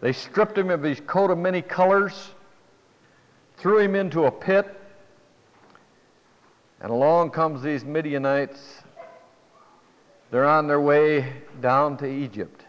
They 0.00 0.12
stripped 0.12 0.58
him 0.58 0.70
of 0.70 0.82
his 0.82 1.00
coat 1.06 1.30
of 1.30 1.38
many 1.38 1.62
colors, 1.62 2.32
threw 3.58 3.78
him 3.78 3.94
into 3.94 4.24
a 4.24 4.30
pit, 4.30 4.66
and 6.80 6.90
along 6.90 7.30
comes 7.30 7.62
these 7.62 7.84
Midianites. 7.84 8.82
They're 10.30 10.44
on 10.48 10.66
their 10.66 10.80
way 10.80 11.32
down 11.60 11.96
to 11.98 12.06
Egypt. 12.06 12.64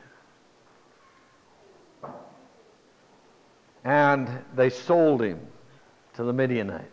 and 3.84 4.30
they 4.56 4.69
sold 4.69 5.21
him 5.21 5.39
to 6.15 6.23
the 6.23 6.34
Midianites. 6.34 6.86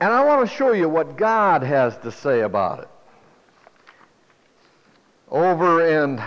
And 0.00 0.12
I 0.12 0.24
want 0.24 0.48
to 0.48 0.56
show 0.56 0.72
you 0.72 0.88
what 0.88 1.16
God 1.16 1.62
has 1.62 1.96
to 1.98 2.12
say 2.12 2.40
about 2.40 2.80
it. 2.80 2.88
Over 5.28 5.86
in 5.86 6.22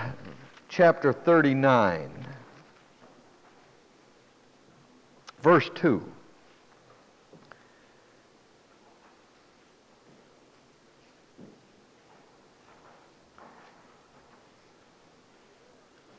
chapter 0.71 1.11
39, 1.11 2.09
verse 5.41 5.69
2. 5.75 6.01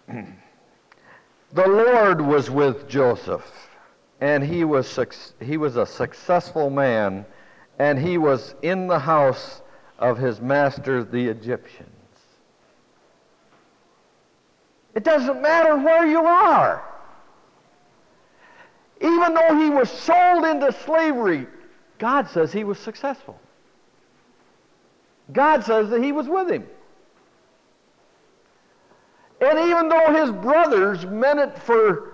the 0.13 0.27
Lord 1.55 2.21
was 2.21 2.51
with 2.51 2.87
Joseph, 2.87 3.51
and 4.21 4.45
he 4.45 4.65
was, 4.65 5.33
he 5.41 5.57
was 5.57 5.79
a 5.79 5.87
successful 5.87 6.69
man, 6.69 7.25
and 7.79 7.99
he 7.99 8.19
was 8.19 8.55
in 8.61 8.87
the 8.87 8.99
house 8.99 9.63
of 9.99 10.19
his 10.19 10.43
master, 10.43 11.03
the 11.03 11.29
Egyptians. 11.29 11.92
It 14.95 15.05
doesn't 15.05 15.41
matter 15.41 15.77
where 15.77 16.07
you 16.07 16.21
are. 16.21 16.85
Even 19.01 19.35
though 19.35 19.57
he 19.59 19.71
was 19.71 19.91
sold 19.91 20.45
into 20.45 20.73
slavery, 20.85 21.47
God 21.99 22.29
says 22.29 22.53
he 22.53 22.65
was 22.65 22.79
successful. 22.79 23.39
God 25.33 25.65
says 25.65 25.89
that 25.91 26.03
he 26.03 26.13
was 26.13 26.29
with 26.29 26.51
him. 26.51 26.67
And 29.41 29.59
even 29.59 29.89
though 29.89 30.13
his 30.13 30.31
brothers 30.31 31.05
meant 31.07 31.41
it 31.41 31.59
for 31.59 32.13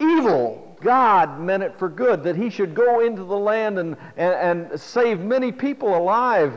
evil, 0.00 0.76
God 0.80 1.38
meant 1.38 1.62
it 1.62 1.78
for 1.78 1.88
good, 1.88 2.24
that 2.24 2.34
he 2.34 2.50
should 2.50 2.74
go 2.74 3.00
into 3.00 3.22
the 3.22 3.36
land 3.36 3.78
and, 3.78 3.96
and, 4.16 4.70
and 4.70 4.80
save 4.80 5.20
many 5.20 5.52
people 5.52 5.96
alive 5.96 6.52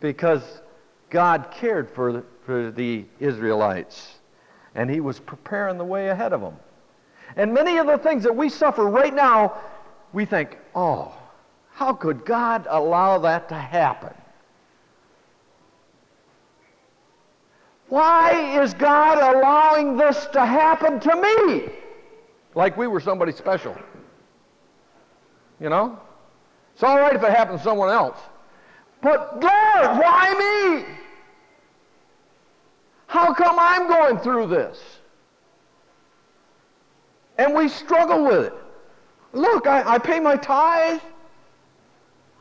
because 0.00 0.42
God 1.10 1.52
cared 1.52 1.88
for 1.88 2.12
the, 2.12 2.24
for 2.44 2.72
the 2.72 3.04
Israelites. 3.20 4.16
And 4.74 4.90
he 4.90 5.00
was 5.00 5.20
preparing 5.20 5.78
the 5.78 5.84
way 5.84 6.08
ahead 6.08 6.32
of 6.32 6.40
them. 6.40 6.56
And 7.36 7.52
many 7.52 7.78
of 7.78 7.86
the 7.86 7.98
things 7.98 8.22
that 8.24 8.34
we 8.34 8.48
suffer 8.48 8.84
right 8.86 9.14
now, 9.14 9.58
we 10.12 10.24
think, 10.24 10.58
oh, 10.74 11.14
how 11.70 11.92
could 11.92 12.24
God 12.24 12.66
allow 12.68 13.18
that 13.18 13.48
to 13.48 13.54
happen? 13.54 14.14
Why 17.88 18.62
is 18.62 18.72
God 18.74 19.36
allowing 19.36 19.96
this 19.96 20.26
to 20.32 20.44
happen 20.46 20.98
to 21.00 21.14
me? 21.14 21.72
Like 22.54 22.76
we 22.76 22.86
were 22.86 23.00
somebody 23.00 23.32
special. 23.32 23.76
You 25.60 25.68
know? 25.68 25.98
It's 26.74 26.82
all 26.82 26.98
right 26.98 27.14
if 27.14 27.22
it 27.22 27.30
happens 27.30 27.60
to 27.60 27.64
someone 27.64 27.90
else. 27.90 28.18
But 29.02 29.34
Lord, 29.42 29.98
why 29.98 30.84
me? 30.86 31.01
How 33.12 33.34
come 33.34 33.56
I'm 33.58 33.88
going 33.88 34.18
through 34.20 34.46
this? 34.46 34.82
And 37.36 37.54
we 37.54 37.68
struggle 37.68 38.24
with 38.24 38.46
it. 38.46 38.54
Look, 39.34 39.66
I, 39.66 39.82
I 39.96 39.98
pay 39.98 40.18
my 40.18 40.36
tithe. 40.36 41.02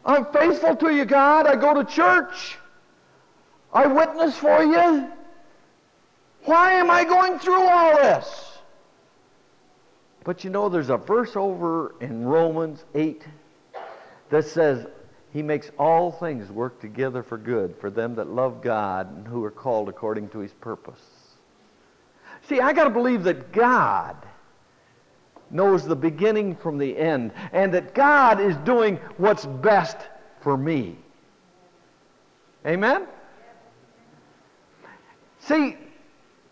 I'm 0.06 0.26
faithful 0.28 0.78
to 0.78 0.96
you, 0.96 1.04
God. 1.04 1.46
I 1.46 1.58
go 1.58 1.74
to 1.74 1.84
church. 1.84 2.58
I 3.74 3.86
witness 3.86 4.38
for 4.38 4.64
you. 4.64 5.12
Why 6.46 6.72
am 6.72 6.90
I 6.90 7.04
going 7.04 7.38
through 7.38 7.68
all 7.68 7.98
this? 7.98 8.58
But 10.24 10.46
you 10.46 10.52
know, 10.52 10.70
there's 10.70 10.90
a 10.90 10.96
verse 10.96 11.36
over 11.36 11.96
in 12.00 12.24
Romans 12.24 12.86
8 12.96 13.24
that 14.30 14.46
says, 14.46 14.88
He 15.32 15.42
makes 15.42 15.72
all 15.80 16.12
things 16.12 16.52
work 16.52 16.82
together 16.82 17.24
for 17.24 17.38
good 17.38 17.76
for 17.80 17.90
them 17.90 18.16
that 18.16 18.28
love 18.28 18.62
God 18.62 19.16
and 19.16 19.28
who 19.28 19.44
are 19.44 19.52
called 19.52 19.88
according 19.88 20.30
to 20.30 20.40
His 20.40 20.52
purpose. 20.54 21.02
See, 22.50 22.60
I 22.60 22.74
got 22.74 22.84
to 22.86 22.90
believe 22.90 23.24
that 23.24 23.54
God 23.54 24.18
knows 25.50 25.86
the 25.86 25.96
beginning 25.96 26.56
from 26.56 26.78
the 26.78 26.98
end 26.98 27.32
and 27.54 27.74
that 27.74 27.94
God 27.94 28.42
is 28.42 28.56
doing 28.58 28.98
what's 29.18 29.46
best 29.46 29.98
for 30.42 30.58
me. 30.58 30.98
Amen? 32.66 33.08
See, 35.40 35.78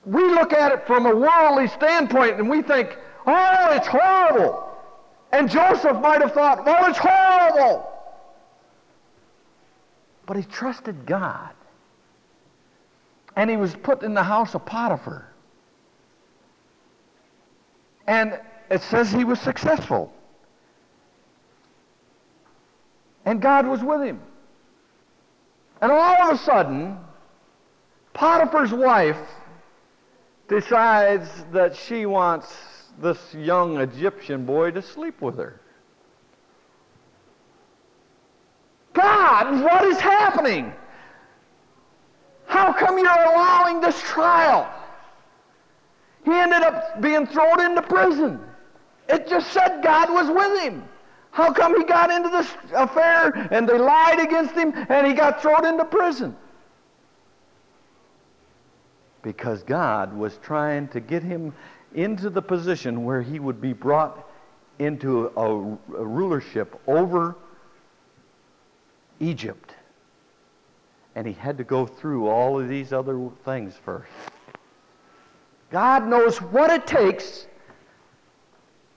we 0.06 0.24
look 0.24 0.54
at 0.54 0.72
it 0.72 0.88
from 0.88 1.06
a 1.06 1.16
worldly 1.16 1.68
standpoint 1.68 2.40
and 2.40 2.50
we 2.50 2.62
think, 2.62 2.98
oh, 3.28 3.68
it's 3.72 3.88
horrible. 3.88 4.66
And 5.32 5.50
Joseph 5.50 6.00
might 6.00 6.22
have 6.22 6.34
thought, 6.34 6.66
well, 6.66 6.90
it's 6.90 6.98
horrible. 6.98 7.99
But 10.30 10.38
he 10.38 10.44
trusted 10.44 11.08
God. 11.08 11.50
And 13.36 13.50
he 13.50 13.58
was 13.58 13.76
put 13.76 14.04
in 14.04 14.14
the 14.14 14.22
house 14.22 14.54
of 14.54 14.64
Potiphar. 14.64 15.28
And 18.06 18.40
it 18.70 18.84
says 18.84 19.12
he 19.12 19.24
was 19.24 19.40
successful. 19.40 20.14
And 23.26 23.42
God 23.42 23.66
was 23.66 23.82
with 23.82 24.04
him. 24.04 24.22
And 25.82 25.92
all 25.92 26.30
of 26.30 26.36
a 26.36 26.38
sudden, 26.44 27.00
Potiphar's 28.14 28.72
wife 28.72 29.18
decides 30.48 31.28
that 31.54 31.76
she 31.76 32.06
wants 32.06 32.56
this 33.02 33.34
young 33.34 33.80
Egyptian 33.80 34.46
boy 34.46 34.70
to 34.70 34.84
sleep 34.84 35.22
with 35.22 35.38
her. 35.40 35.60
God, 39.02 39.64
what 39.64 39.86
is 39.86 40.00
happening? 40.00 40.74
How 42.46 42.74
come 42.74 42.98
you're 42.98 43.08
allowing 43.08 43.82
this 43.82 44.00
trial? 44.02 44.72
He 46.26 46.32
ended 46.32 46.64
up 46.64 47.02
being 47.02 47.26
thrown 47.28 47.62
into 47.62 47.82
prison. 47.82 48.40
It 49.08 49.28
just 49.28 49.52
said 49.52 49.82
God 49.84 50.12
was 50.12 50.30
with 50.30 50.62
him. 50.62 50.84
How 51.32 51.54
come 51.54 51.78
he 51.78 51.86
got 51.86 52.12
into 52.12 52.30
this 52.30 52.48
affair 52.74 53.48
and 53.52 53.68
they 53.70 53.78
lied 53.78 54.20
against 54.20 54.56
him 54.56 54.74
and 54.90 55.08
he 55.08 55.14
got 55.14 55.42
thrown 55.42 55.66
into 55.66 55.86
prison? 55.86 56.36
because 59.22 59.64
God 59.64 60.14
was 60.16 60.38
trying 60.42 60.88
to 60.90 61.00
get 61.00 61.24
him 61.24 61.54
into 61.94 62.30
the 62.30 62.42
position 62.42 63.04
where 63.04 63.22
he 63.22 63.40
would 63.40 63.60
be 63.60 63.74
brought 63.74 64.28
into 64.80 65.28
a, 65.36 65.44
a 65.98 66.06
rulership 66.06 66.80
over 66.88 67.36
Egypt. 69.20 69.74
And 71.16 71.26
he 71.28 71.34
had 71.34 71.58
to 71.58 71.64
go 71.64 71.86
through 71.86 72.28
all 72.28 72.60
of 72.60 72.70
these 72.70 72.94
other 72.94 73.30
things 73.44 73.76
first. 73.84 74.12
God 75.72 76.08
knows 76.08 76.42
what 76.42 76.70
it 76.72 76.88
takes 76.88 77.48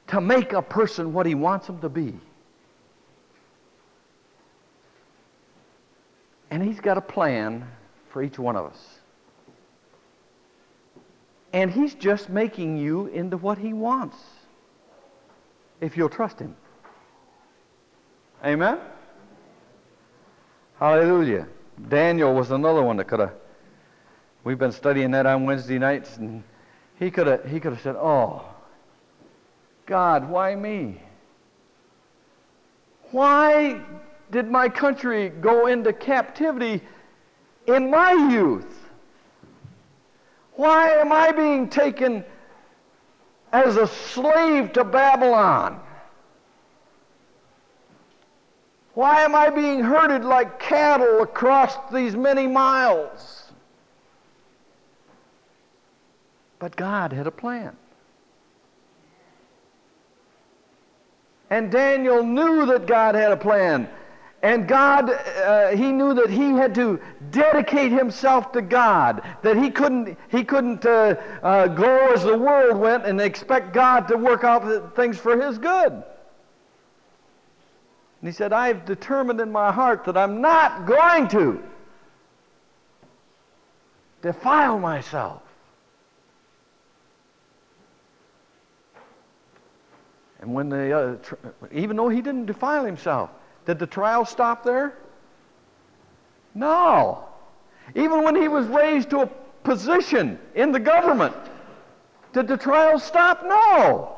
to 0.09 0.21
make 0.21 0.53
a 0.53 0.63
person 0.63 1.13
what 1.13 1.27
he 1.27 1.35
wants 1.35 1.67
them 1.67 1.81
to 1.81 1.89
be. 1.89 2.15
And 6.51 6.63
he's 6.63 6.81
got 6.81 6.99
a 6.99 7.03
plan 7.03 7.67
for 8.11 8.23
each 8.23 8.39
one 8.39 8.57
of 8.57 8.67
us. 8.67 8.99
And 11.55 11.71
he's 11.71 11.95
just 11.95 12.29
making 12.29 12.77
you 12.77 13.07
into 13.07 13.37
what 13.37 13.59
he 13.59 13.73
wants 13.73 14.17
if 15.81 15.97
you'll 15.97 16.09
trust 16.09 16.39
him. 16.39 16.57
Amen? 18.45 18.79
Hallelujah. 20.83 21.47
Daniel 21.89 22.35
was 22.35 22.51
another 22.51 22.83
one 22.83 22.97
that 22.97 23.05
could 23.05 23.21
have. 23.21 23.35
We've 24.43 24.59
been 24.59 24.73
studying 24.73 25.13
that 25.13 25.27
on 25.27 25.45
Wednesday 25.45 25.79
nights, 25.79 26.17
and 26.17 26.43
he 26.99 27.09
could 27.09 27.29
have 27.29 27.45
he 27.45 27.61
could 27.61 27.73
have 27.75 27.81
said, 27.83 27.95
"Oh, 27.95 28.45
God, 29.87 30.29
why 30.29 30.57
me? 30.57 31.01
Why 33.13 33.81
did 34.33 34.51
my 34.51 34.69
country 34.69 35.29
go 35.29 35.69
into 35.69 35.93
captivity 35.93 36.81
in 37.69 37.89
my 37.89 38.15
youth? 38.33 38.91
Why 40.55 40.95
am 40.95 41.13
I 41.13 41.31
being 41.31 41.69
taken 41.69 42.25
as 43.53 43.77
a 43.77 43.87
slave 43.87 44.73
to 44.73 44.83
Babylon? 44.83 45.81
Why 48.95 49.23
am 49.23 49.35
I 49.35 49.49
being 49.51 49.81
herded 49.81 50.25
like 50.25 50.59
cattle 50.59 51.23
across 51.23 51.77
these 51.93 52.15
many 52.15 52.47
miles? 52.47 53.51
But 56.59 56.77
God 56.77 57.13
had 57.13 57.27
a 57.27 57.31
plan. 57.31 57.77
And 61.51 61.71
Daniel 61.71 62.23
knew 62.23 62.67
that 62.67 62.87
God 62.87 63.15
had 63.15 63.33
a 63.33 63.37
plan. 63.37 63.89
And 64.43 64.67
God, 64.67 65.11
uh, 65.11 65.69
he 65.69 65.93
knew 65.93 66.15
that 66.15 66.29
he 66.29 66.51
had 66.51 66.75
to 66.75 67.01
dedicate 67.31 67.93
himself 67.93 68.53
to 68.53 68.63
God, 68.63 69.23
that 69.43 69.57
he 69.57 69.71
couldn't, 69.71 70.19
he 70.29 70.45
couldn't 70.45 70.85
uh, 70.85 71.15
uh, 71.43 71.69
go 71.69 72.13
as 72.13 72.25
the 72.25 72.37
world 72.37 72.77
went 72.77 73.07
and 73.07 73.21
expect 73.21 73.73
God 73.73 74.09
to 74.09 74.17
work 74.17 74.45
out 74.45 74.97
things 74.97 75.19
for 75.19 75.41
his 75.41 75.59
good. 75.59 76.03
And 78.23 78.29
he 78.29 78.33
said, 78.33 78.53
I've 78.53 78.85
determined 78.85 79.41
in 79.41 79.51
my 79.51 79.73
heart 79.73 80.05
that 80.05 80.17
I'm 80.17 80.41
not 80.41 80.87
going 80.87 81.27
to 81.29 81.61
defile 84.23 84.79
myself. 84.79 85.43
And 90.41 90.55
when 90.55 90.69
the, 90.69 90.97
uh, 90.97 91.17
tr- 91.17 91.35
even 91.73 91.97
though 91.97 92.09
he 92.09 92.21
didn't 92.21 92.47
defile 92.47 92.85
himself, 92.85 93.31
did 93.67 93.81
the 93.81 93.89
trial 93.89 94.25
stop 94.25 94.63
there? 94.63 94.97
No. 96.55 97.25
Even 97.97 98.23
when 98.23 98.37
he 98.37 98.47
was 98.47 98.67
raised 98.69 99.11
to 99.11 99.23
a 99.23 99.27
position 99.65 100.39
in 100.55 100.71
the 100.71 100.79
government, 100.79 101.35
did 102.33 102.47
the 102.47 102.57
trial 102.57 103.01
stop? 103.01 103.43
No. 103.45 104.12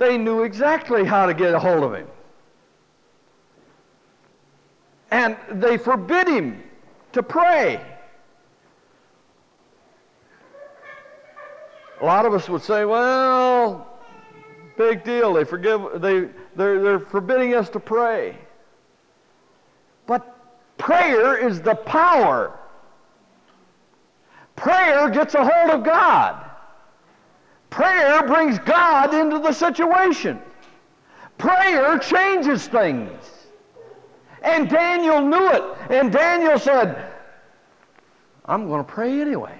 They 0.00 0.16
knew 0.16 0.44
exactly 0.44 1.04
how 1.04 1.26
to 1.26 1.34
get 1.34 1.52
a 1.52 1.58
hold 1.58 1.84
of 1.84 1.92
him. 1.92 2.06
And 5.10 5.36
they 5.50 5.76
forbid 5.76 6.26
him 6.26 6.62
to 7.12 7.22
pray. 7.22 7.84
A 12.00 12.04
lot 12.04 12.24
of 12.24 12.32
us 12.32 12.48
would 12.48 12.62
say, 12.62 12.86
well, 12.86 14.00
big 14.78 15.04
deal. 15.04 15.34
They 15.34 15.44
forgive, 15.44 16.00
they, 16.00 16.30
they're, 16.56 16.80
they're 16.80 17.00
forbidding 17.00 17.54
us 17.54 17.68
to 17.68 17.78
pray. 17.78 18.38
But 20.06 20.34
prayer 20.78 21.46
is 21.46 21.60
the 21.60 21.74
power. 21.74 22.58
Prayer 24.56 25.10
gets 25.10 25.34
a 25.34 25.44
hold 25.44 25.78
of 25.78 25.84
God. 25.84 26.49
Prayer 27.70 28.26
brings 28.26 28.58
God 28.58 29.14
into 29.14 29.38
the 29.38 29.52
situation. 29.52 30.40
Prayer 31.38 31.98
changes 31.98 32.66
things. 32.66 33.12
And 34.42 34.68
Daniel 34.68 35.22
knew 35.22 35.50
it. 35.52 35.62
And 35.88 36.12
Daniel 36.12 36.58
said, 36.58 37.10
I'm 38.44 38.66
going 38.68 38.84
to 38.84 38.90
pray 38.90 39.20
anyway. 39.20 39.58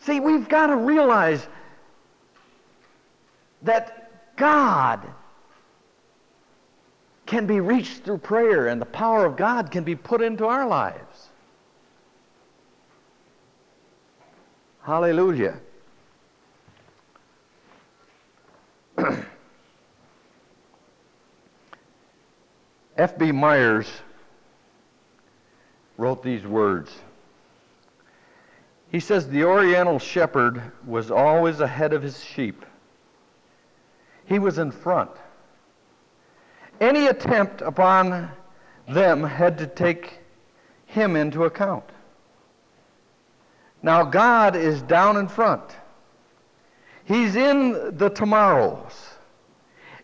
See, 0.00 0.20
we've 0.20 0.48
got 0.48 0.68
to 0.68 0.76
realize 0.76 1.46
that 3.62 4.36
God 4.36 5.06
can 7.26 7.46
be 7.46 7.60
reached 7.60 8.04
through 8.04 8.18
prayer 8.18 8.68
and 8.68 8.80
the 8.80 8.86
power 8.86 9.26
of 9.26 9.36
God 9.36 9.70
can 9.70 9.84
be 9.84 9.94
put 9.94 10.22
into 10.22 10.46
our 10.46 10.66
lives. 10.66 11.27
Hallelujah. 14.88 15.60
F.B. 22.96 23.32
Meyers 23.32 23.86
wrote 25.98 26.22
these 26.22 26.46
words. 26.46 26.90
He 28.90 28.98
says 28.98 29.28
the 29.28 29.44
Oriental 29.44 29.98
shepherd 29.98 30.62
was 30.86 31.10
always 31.10 31.60
ahead 31.60 31.92
of 31.92 32.02
his 32.02 32.24
sheep. 32.24 32.64
He 34.24 34.38
was 34.38 34.56
in 34.56 34.70
front. 34.70 35.10
Any 36.80 37.08
attempt 37.08 37.60
upon 37.60 38.30
them 38.88 39.22
had 39.22 39.58
to 39.58 39.66
take 39.66 40.20
him 40.86 41.14
into 41.14 41.44
account. 41.44 41.84
Now, 43.82 44.04
God 44.04 44.56
is 44.56 44.82
down 44.82 45.16
in 45.16 45.28
front. 45.28 45.62
He's 47.04 47.36
in 47.36 47.96
the 47.96 48.10
tomorrows. 48.10 48.92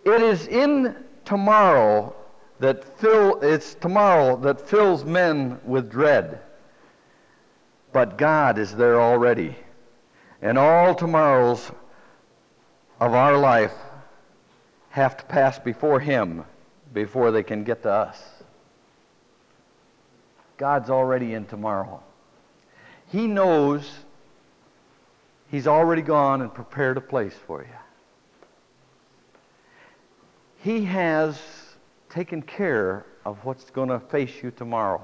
It 0.04 0.22
is 0.22 0.46
in 0.46 0.96
tomorrow 1.24 2.14
that 2.60 2.84
fill, 2.98 3.40
it's 3.40 3.74
tomorrow 3.74 4.36
that 4.36 4.60
fills 4.60 5.04
men 5.04 5.60
with 5.64 5.90
dread. 5.90 6.40
But 7.92 8.16
God 8.16 8.58
is 8.58 8.74
there 8.74 9.00
already. 9.00 9.56
And 10.40 10.58
all 10.58 10.94
tomorrows 10.94 11.70
of 13.00 13.14
our 13.14 13.36
life 13.36 13.74
have 14.90 15.16
to 15.16 15.24
pass 15.24 15.58
before 15.58 16.00
Him 16.00 16.44
before 16.92 17.32
they 17.32 17.42
can 17.42 17.64
get 17.64 17.82
to 17.82 17.90
us. 17.90 18.22
God's 20.56 20.90
already 20.90 21.34
in 21.34 21.46
tomorrow. 21.46 22.02
He 23.14 23.28
knows 23.28 23.88
He's 25.54 25.68
already 25.68 26.02
gone 26.02 26.40
and 26.40 26.52
prepared 26.52 26.96
a 26.96 27.00
place 27.00 27.36
for 27.46 27.62
you. 27.62 27.68
He 30.56 30.84
has 30.86 31.40
taken 32.10 32.42
care 32.42 33.06
of 33.24 33.44
what's 33.44 33.70
going 33.70 33.90
to 33.90 34.00
face 34.00 34.42
you 34.42 34.50
tomorrow. 34.50 35.00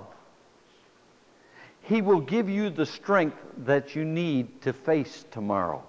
He 1.83 2.03
will 2.03 2.21
give 2.21 2.49
you 2.49 2.69
the 2.69 2.85
strength 2.85 3.37
that 3.59 3.95
you 3.95 4.05
need 4.05 4.61
to 4.63 4.73
face 4.73 5.25
tomorrow. 5.31 5.85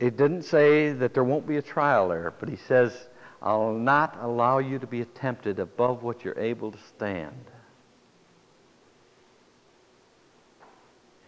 It 0.00 0.16
didn't 0.16 0.42
say 0.42 0.90
that 0.90 1.14
there 1.14 1.22
won't 1.22 1.46
be 1.46 1.58
a 1.58 1.62
trial 1.62 2.08
there, 2.08 2.34
but 2.40 2.48
he 2.48 2.56
says, 2.56 3.06
I'll 3.40 3.74
not 3.74 4.18
allow 4.20 4.58
you 4.58 4.80
to 4.80 4.88
be 4.88 5.04
tempted 5.04 5.60
above 5.60 6.02
what 6.02 6.24
you're 6.24 6.36
able 6.36 6.72
to 6.72 6.78
stand. 6.96 7.44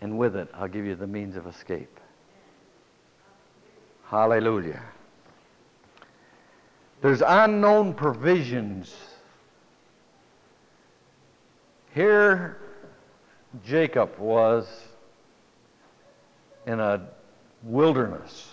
And 0.01 0.19
with 0.19 0.37
it, 0.37 0.49
I'll 0.55 0.69
give 0.69 0.85
you 0.85 0.95
the 0.95 1.07
means 1.07 1.37
of 1.37 1.47
escape. 1.47 2.01
Hallelujah. 4.05 4.83
There's 7.03 7.23
unknown 7.23 7.95
provisions 7.95 8.95
here, 11.97 12.59
Jacob 13.65 14.19
was 14.19 14.69
in 16.67 16.79
a 16.79 17.09
wilderness. 17.63 18.53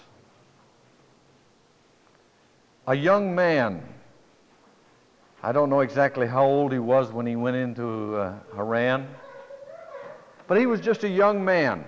A 2.87 2.95
young 2.95 3.35
man. 3.35 3.83
I 5.43 5.51
don't 5.51 5.69
know 5.69 5.81
exactly 5.81 6.25
how 6.25 6.45
old 6.45 6.71
he 6.71 6.79
was 6.79 7.11
when 7.11 7.25
he 7.25 7.35
went 7.35 7.57
into 7.57 8.15
uh, 8.15 8.35
Haran, 8.55 9.09
but 10.53 10.59
he 10.59 10.67
was 10.67 10.81
just 10.81 11.03
a 11.03 11.09
young 11.09 11.43
man. 11.43 11.83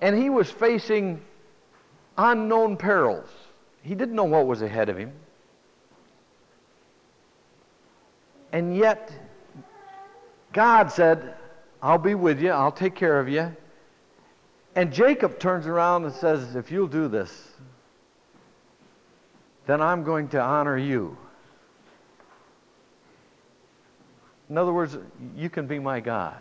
And 0.00 0.16
he 0.16 0.30
was 0.30 0.48
facing 0.48 1.20
unknown 2.16 2.76
perils. 2.76 3.28
He 3.82 3.96
didn't 3.96 4.14
know 4.14 4.22
what 4.22 4.46
was 4.46 4.62
ahead 4.62 4.88
of 4.88 4.96
him. 4.96 5.12
And 8.52 8.76
yet, 8.76 9.10
God 10.52 10.92
said, 10.92 11.34
I'll 11.82 11.98
be 11.98 12.14
with 12.14 12.40
you, 12.40 12.50
I'll 12.50 12.70
take 12.70 12.94
care 12.94 13.18
of 13.18 13.28
you. 13.28 13.50
And 14.76 14.92
Jacob 14.92 15.40
turns 15.40 15.66
around 15.66 16.04
and 16.04 16.14
says, 16.14 16.54
If 16.54 16.70
you'll 16.70 16.86
do 16.86 17.08
this, 17.08 17.48
then 19.66 19.82
I'm 19.82 20.04
going 20.04 20.28
to 20.28 20.40
honor 20.40 20.78
you. 20.78 21.16
In 24.48 24.56
other 24.56 24.72
words, 24.72 24.96
you 25.34 25.50
can 25.50 25.66
be 25.66 25.80
my 25.80 25.98
God. 25.98 26.40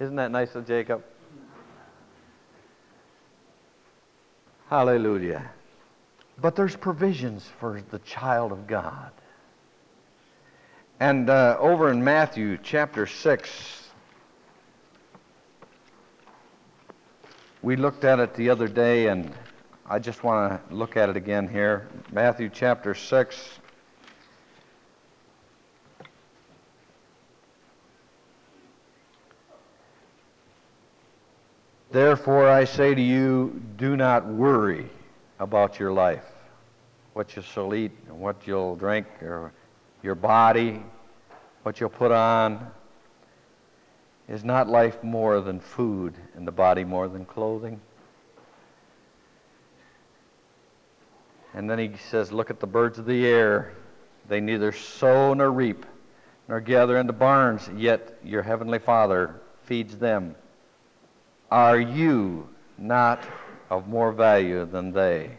Isn't 0.00 0.16
that 0.16 0.30
nice 0.30 0.54
of 0.54 0.66
Jacob? 0.66 1.04
Hallelujah. 4.68 5.50
But 6.40 6.54
there's 6.54 6.76
provisions 6.76 7.50
for 7.58 7.82
the 7.90 7.98
child 8.00 8.52
of 8.52 8.68
God. 8.68 9.10
And 11.00 11.28
uh, 11.28 11.56
over 11.58 11.90
in 11.90 12.04
Matthew 12.04 12.58
chapter 12.62 13.06
6, 13.06 13.90
we 17.62 17.74
looked 17.74 18.04
at 18.04 18.20
it 18.20 18.34
the 18.34 18.50
other 18.50 18.68
day, 18.68 19.08
and 19.08 19.34
I 19.86 19.98
just 19.98 20.22
want 20.22 20.68
to 20.68 20.74
look 20.74 20.96
at 20.96 21.08
it 21.08 21.16
again 21.16 21.48
here. 21.48 21.88
Matthew 22.12 22.50
chapter 22.52 22.94
6. 22.94 23.58
Therefore, 31.90 32.48
I 32.48 32.64
say 32.64 32.94
to 32.94 33.00
you, 33.00 33.62
do 33.76 33.96
not 33.96 34.26
worry 34.26 34.90
about 35.38 35.78
your 35.78 35.90
life, 35.90 36.24
what 37.14 37.34
you 37.34 37.42
shall 37.42 37.74
eat, 37.74 37.92
and 38.08 38.20
what 38.20 38.46
you'll 38.46 38.76
drink, 38.76 39.06
or 39.22 39.52
your 40.02 40.14
body, 40.14 40.82
what 41.62 41.80
you'll 41.80 41.88
put 41.88 42.12
on. 42.12 42.70
Is 44.28 44.44
not 44.44 44.68
life 44.68 45.02
more 45.02 45.40
than 45.40 45.58
food 45.58 46.14
and 46.34 46.46
the 46.46 46.52
body 46.52 46.84
more 46.84 47.08
than 47.08 47.24
clothing? 47.24 47.80
And 51.54 51.68
then 51.68 51.78
he 51.78 51.92
says, 52.10 52.30
Look 52.30 52.50
at 52.50 52.60
the 52.60 52.66
birds 52.66 52.98
of 52.98 53.06
the 53.06 53.26
air. 53.26 53.72
They 54.28 54.40
neither 54.40 54.72
sow 54.72 55.32
nor 55.32 55.50
reap 55.50 55.86
nor 56.48 56.60
gather 56.60 56.98
into 56.98 57.12
barns, 57.12 57.68
yet 57.76 58.18
your 58.22 58.42
heavenly 58.42 58.78
Father 58.78 59.40
feeds 59.64 59.96
them. 59.96 60.34
Are 61.50 61.80
you 61.80 62.48
not 62.76 63.26
of 63.70 63.88
more 63.88 64.12
value 64.12 64.66
than 64.66 64.92
they? 64.92 65.30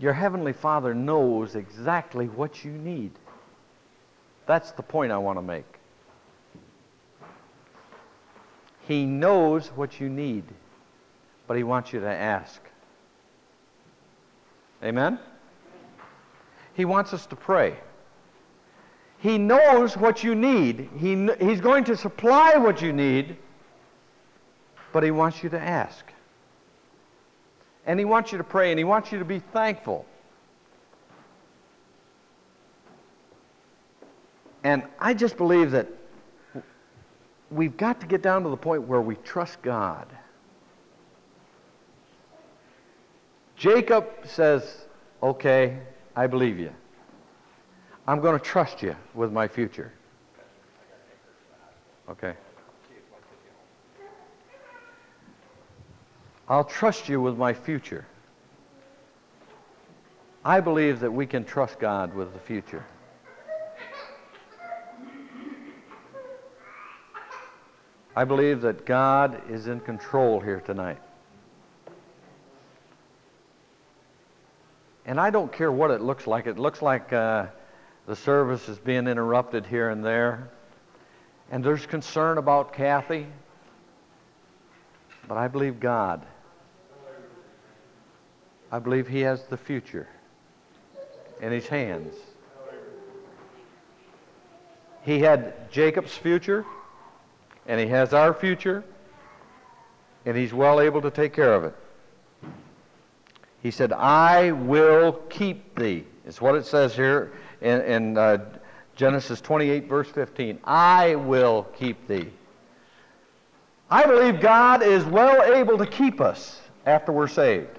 Your 0.00 0.12
Heavenly 0.12 0.52
Father 0.52 0.94
knows 0.94 1.54
exactly 1.54 2.26
what 2.26 2.64
you 2.64 2.70
need. 2.70 3.12
That's 4.46 4.70
the 4.72 4.82
point 4.82 5.12
I 5.12 5.18
want 5.18 5.38
to 5.38 5.42
make. 5.42 5.66
He 8.86 9.04
knows 9.04 9.68
what 9.68 10.00
you 10.00 10.08
need, 10.08 10.44
but 11.46 11.56
He 11.56 11.62
wants 11.62 11.92
you 11.92 12.00
to 12.00 12.08
ask. 12.08 12.60
Amen? 14.82 15.18
He 16.74 16.84
wants 16.84 17.12
us 17.12 17.26
to 17.26 17.36
pray. 17.36 17.76
He 19.18 19.36
knows 19.36 19.96
what 19.96 20.22
you 20.22 20.34
need. 20.34 20.88
He, 20.96 21.28
he's 21.40 21.60
going 21.60 21.84
to 21.84 21.96
supply 21.96 22.56
what 22.56 22.80
you 22.80 22.92
need, 22.92 23.36
but 24.92 25.02
He 25.02 25.10
wants 25.10 25.42
you 25.42 25.48
to 25.50 25.60
ask. 25.60 26.04
And 27.84 27.98
He 27.98 28.04
wants 28.04 28.30
you 28.30 28.38
to 28.38 28.44
pray 28.44 28.70
and 28.70 28.78
He 28.78 28.84
wants 28.84 29.10
you 29.10 29.18
to 29.18 29.24
be 29.24 29.40
thankful. 29.40 30.06
And 34.62 34.84
I 34.98 35.14
just 35.14 35.36
believe 35.36 35.72
that 35.72 35.88
we've 37.50 37.76
got 37.76 38.00
to 38.00 38.06
get 38.06 38.22
down 38.22 38.42
to 38.44 38.50
the 38.50 38.56
point 38.56 38.82
where 38.82 39.00
we 39.00 39.16
trust 39.16 39.62
God. 39.62 40.06
Jacob 43.56 44.06
says, 44.24 44.86
Okay, 45.22 45.78
I 46.14 46.28
believe 46.28 46.58
you. 46.60 46.72
I'm 48.08 48.22
going 48.22 48.38
to 48.38 48.42
trust 48.42 48.82
you 48.82 48.96
with 49.12 49.32
my 49.32 49.46
future. 49.46 49.92
Okay. 52.08 52.32
I'll 56.48 56.64
trust 56.64 57.10
you 57.10 57.20
with 57.20 57.36
my 57.36 57.52
future. 57.52 58.06
I 60.42 60.60
believe 60.60 61.00
that 61.00 61.12
we 61.12 61.26
can 61.26 61.44
trust 61.44 61.78
God 61.78 62.14
with 62.14 62.32
the 62.32 62.38
future. 62.38 62.82
I 68.16 68.24
believe 68.24 68.62
that 68.62 68.86
God 68.86 69.50
is 69.50 69.66
in 69.66 69.80
control 69.80 70.40
here 70.40 70.60
tonight. 70.60 71.02
And 75.04 75.20
I 75.20 75.28
don't 75.28 75.52
care 75.52 75.70
what 75.70 75.90
it 75.90 76.00
looks 76.00 76.26
like. 76.26 76.46
It 76.46 76.58
looks 76.58 76.80
like 76.80 77.12
uh, 77.12 77.48
the 78.08 78.16
service 78.16 78.70
is 78.70 78.78
being 78.78 79.06
interrupted 79.06 79.66
here 79.66 79.90
and 79.90 80.02
there. 80.02 80.48
And 81.50 81.62
there's 81.62 81.84
concern 81.84 82.38
about 82.38 82.72
Kathy. 82.72 83.26
But 85.28 85.36
I 85.36 85.46
believe 85.46 85.78
God. 85.78 86.24
I 88.72 88.78
believe 88.78 89.06
He 89.08 89.20
has 89.20 89.44
the 89.44 89.58
future 89.58 90.08
in 91.42 91.52
His 91.52 91.68
hands. 91.68 92.14
He 95.02 95.18
had 95.20 95.70
Jacob's 95.70 96.14
future, 96.14 96.64
and 97.66 97.78
He 97.78 97.86
has 97.88 98.14
our 98.14 98.32
future, 98.32 98.84
and 100.24 100.34
He's 100.34 100.54
well 100.54 100.80
able 100.80 101.02
to 101.02 101.10
take 101.10 101.34
care 101.34 101.52
of 101.52 101.64
it. 101.64 101.74
He 103.62 103.70
said, 103.70 103.92
I 103.92 104.52
will 104.52 105.12
keep 105.28 105.78
thee. 105.78 106.06
It's 106.26 106.40
what 106.40 106.54
it 106.54 106.64
says 106.64 106.96
here 106.96 107.32
in, 107.60 107.80
in 107.82 108.18
uh, 108.18 108.38
Genesis 108.96 109.40
28, 109.40 109.88
verse 109.88 110.08
15. 110.08 110.58
I 110.64 111.14
will 111.14 111.64
keep 111.76 112.06
thee. 112.06 112.28
I 113.90 114.04
believe 114.04 114.40
God 114.40 114.82
is 114.82 115.04
well 115.04 115.54
able 115.54 115.78
to 115.78 115.86
keep 115.86 116.20
us 116.20 116.60
after 116.84 117.12
we're 117.12 117.28
saved. 117.28 117.78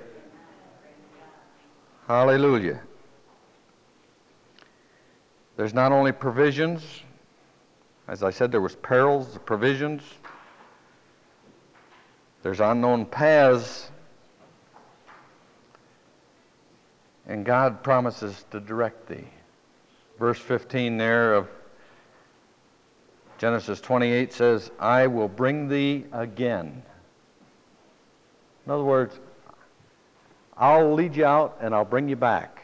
Hallelujah. 2.07 2.81
There's 5.55 5.73
not 5.73 5.91
only 5.91 6.11
provisions, 6.11 7.03
as 8.07 8.23
I 8.23 8.31
said, 8.31 8.51
there 8.51 8.61
was 8.61 8.75
perils, 8.77 9.33
the 9.33 9.39
provisions. 9.39 10.01
There's 12.41 12.61
unknown 12.61 13.05
paths 13.05 13.91
and 17.29 17.45
God 17.45 17.83
promises 17.83 18.43
to 18.51 18.59
direct 18.59 19.07
thee. 19.07 19.27
Verse 20.19 20.37
15 20.37 20.97
there 20.97 21.33
of 21.33 21.47
Genesis 23.37 23.79
28 23.79 24.33
says, 24.33 24.69
I 24.77 25.07
will 25.07 25.29
bring 25.29 25.69
thee 25.69 26.05
again. 26.11 26.83
In 28.65 28.71
other 28.71 28.83
words, 28.83 29.17
I'll 30.57 30.93
lead 30.93 31.15
you 31.15 31.23
out 31.23 31.57
and 31.61 31.73
I'll 31.73 31.85
bring 31.85 32.09
you 32.09 32.17
back. 32.17 32.61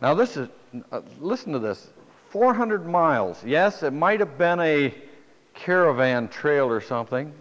Now, 0.00 0.14
this 0.14 0.36
is, 0.36 0.48
uh, 0.92 1.00
listen 1.18 1.52
to 1.52 1.58
this 1.58 1.90
400 2.30 2.86
miles. 2.86 3.42
Yes, 3.44 3.82
it 3.82 3.92
might 3.92 4.20
have 4.20 4.38
been 4.38 4.60
a 4.60 4.94
caravan 5.54 6.28
trail 6.28 6.68
or 6.68 6.80
something, 6.80 7.32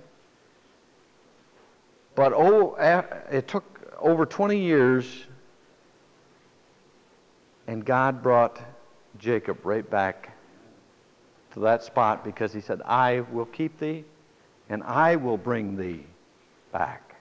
but 2.16 2.34
oh, 2.34 2.74
it 3.30 3.48
took 3.48 3.64
over 4.00 4.26
20 4.26 4.58
years 4.58 5.27
and 7.68 7.84
God 7.86 8.24
brought 8.24 8.60
Jacob 9.20 9.66
right 9.66 9.88
back 9.88 10.32
to 11.54 11.60
that 11.62 11.84
spot 11.84 12.24
because 12.24 12.54
he 12.54 12.62
said, 12.62 12.82
I 12.86 13.22
will 13.32 13.46
keep 13.46 13.80
thee 13.80 14.06
and 14.70 14.84
I 14.84 15.16
will 15.18 15.38
bring 15.38 15.76
thee 15.76 16.06
back. 16.72 17.16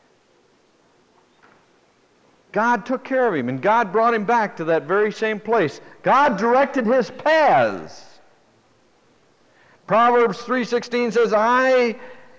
God 2.52 2.86
took 2.86 3.04
care 3.04 3.28
of 3.28 3.34
him 3.34 3.48
and 3.48 3.60
God 3.60 3.92
brought 3.92 4.14
him 4.14 4.24
back 4.24 4.56
to 4.56 4.64
that 4.64 4.84
very 4.84 5.12
same 5.12 5.40
place. 5.40 5.80
God 6.02 6.38
directed 6.38 6.86
his 6.86 7.10
paths. 7.10 8.04
Proverbs 9.86 10.42
3:16 10.42 11.12
says, 11.12 11.32
"I 11.32 11.96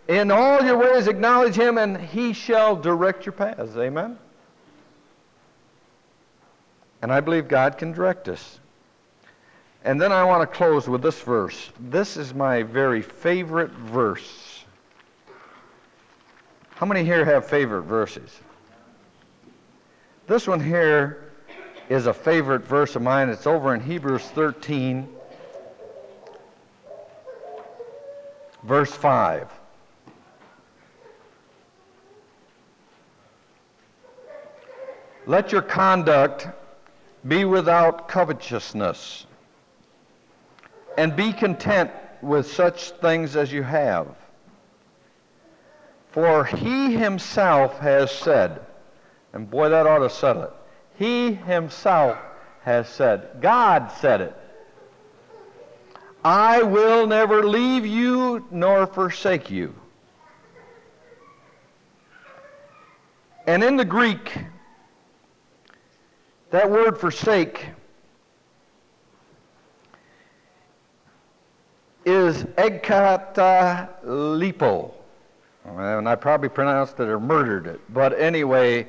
in 0.08 0.32
all 0.32 0.64
your 0.64 0.78
ways 0.78 1.08
acknowledge 1.08 1.56
him 1.56 1.78
and 1.78 1.98
he 1.98 2.34
shall 2.34 2.76
direct 2.76 3.26
your 3.26 3.34
paths." 3.34 3.78
Amen. 3.78 4.18
And 7.02 7.12
I 7.12 7.20
believe 7.20 7.48
God 7.48 7.78
can 7.78 7.92
direct 7.92 8.28
us. 8.28 8.60
And 9.84 10.02
then 10.02 10.12
I 10.12 10.24
want 10.24 10.42
to 10.42 10.58
close 10.58 10.88
with 10.90 11.02
this 11.02 11.22
verse. 11.22 11.70
This 11.80 12.18
is 12.18 12.34
my 12.34 12.64
very 12.64 13.02
favorite 13.02 13.72
verse. 13.72 14.64
How 16.76 16.86
many 16.86 17.04
here 17.04 17.24
have 17.24 17.48
favorite 17.48 17.84
verses? 17.84 18.40
This 20.28 20.48
one 20.48 20.60
here 20.60 21.32
is 21.90 22.08
a 22.08 22.14
favorite 22.14 22.64
verse 22.64 22.96
of 22.96 23.02
mine. 23.02 23.30
It's 23.30 23.48
over 23.48 23.74
in 23.74 23.80
Hebrews 23.80 24.24
13, 24.24 25.08
verse 28.64 28.92
5. 28.92 29.50
Let 35.26 35.52
your 35.52 35.62
conduct 35.62 36.48
be 37.26 37.46
without 37.46 38.08
covetousness, 38.08 39.26
and 40.98 41.16
be 41.16 41.32
content 41.32 41.92
with 42.22 42.52
such 42.52 42.92
things 42.92 43.36
as 43.36 43.52
you 43.52 43.64
have. 43.64 44.08
For 46.12 46.46
he 46.46 46.94
himself 46.94 47.78
has 47.80 48.12
said, 48.12 48.62
and 49.34 49.50
boy, 49.50 49.70
that 49.70 49.86
ought 49.86 50.00
to 50.00 50.10
settle 50.10 50.44
it. 50.44 50.54
He 50.98 51.34
himself 51.34 52.18
has 52.64 52.90
said, 52.90 53.40
God 53.40 53.92
said 54.00 54.22
it. 54.22 54.36
I 56.24 56.64
will 56.64 57.08
never 57.08 57.46
leave 57.46 57.86
you 57.86 58.46
nor 58.52 58.88
forsake 58.88 59.52
you. 59.52 59.76
And 63.46 63.64
in 63.64 63.78
the 63.78 63.86
Greek, 63.86 64.38
that 66.52 66.70
word 66.70 66.98
forsake 66.98 67.66
is 72.06 72.44
egkatalipo. 72.44 74.92
And 75.66 76.08
I 76.08 76.16
probably 76.16 76.48
pronounced 76.48 76.98
it 77.02 77.10
or 77.10 77.20
murdered 77.20 77.68
it. 77.68 77.82
But 77.94 78.18
anyway, 78.18 78.88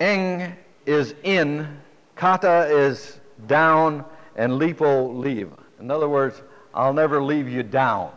eng 0.00 0.54
is 0.84 1.14
in, 1.22 1.66
kata 2.14 2.68
is 2.70 3.18
down, 3.46 4.04
and 4.36 4.52
lipo 4.52 5.18
leave. 5.18 5.50
In 5.80 5.90
other 5.90 6.08
words, 6.08 6.42
I'll 6.74 6.92
never 6.92 7.22
leave 7.22 7.48
you 7.48 7.62
down. 7.62 8.10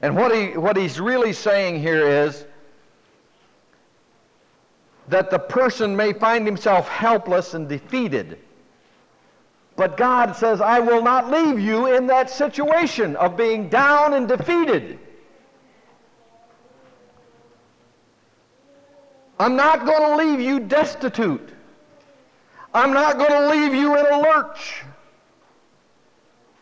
And 0.00 0.16
what, 0.16 0.34
he, 0.34 0.56
what 0.56 0.78
he's 0.78 0.98
really 0.98 1.34
saying 1.34 1.80
here 1.80 2.24
is 2.24 2.46
that 5.10 5.30
the 5.30 5.38
person 5.38 5.94
may 5.96 6.12
find 6.12 6.46
himself 6.46 6.88
helpless 6.88 7.54
and 7.54 7.68
defeated. 7.68 8.38
But 9.76 9.96
God 9.96 10.36
says, 10.36 10.60
I 10.60 10.78
will 10.78 11.02
not 11.02 11.30
leave 11.30 11.58
you 11.58 11.86
in 11.94 12.06
that 12.06 12.30
situation 12.30 13.16
of 13.16 13.36
being 13.36 13.68
down 13.68 14.14
and 14.14 14.28
defeated. 14.28 14.98
I'm 19.38 19.56
not 19.56 19.86
going 19.86 20.02
to 20.02 20.16
leave 20.16 20.40
you 20.40 20.60
destitute. 20.60 21.48
I'm 22.72 22.92
not 22.92 23.18
going 23.18 23.30
to 23.30 23.48
leave 23.48 23.74
you 23.74 23.98
in 23.98 24.06
a 24.06 24.20
lurch. 24.20 24.84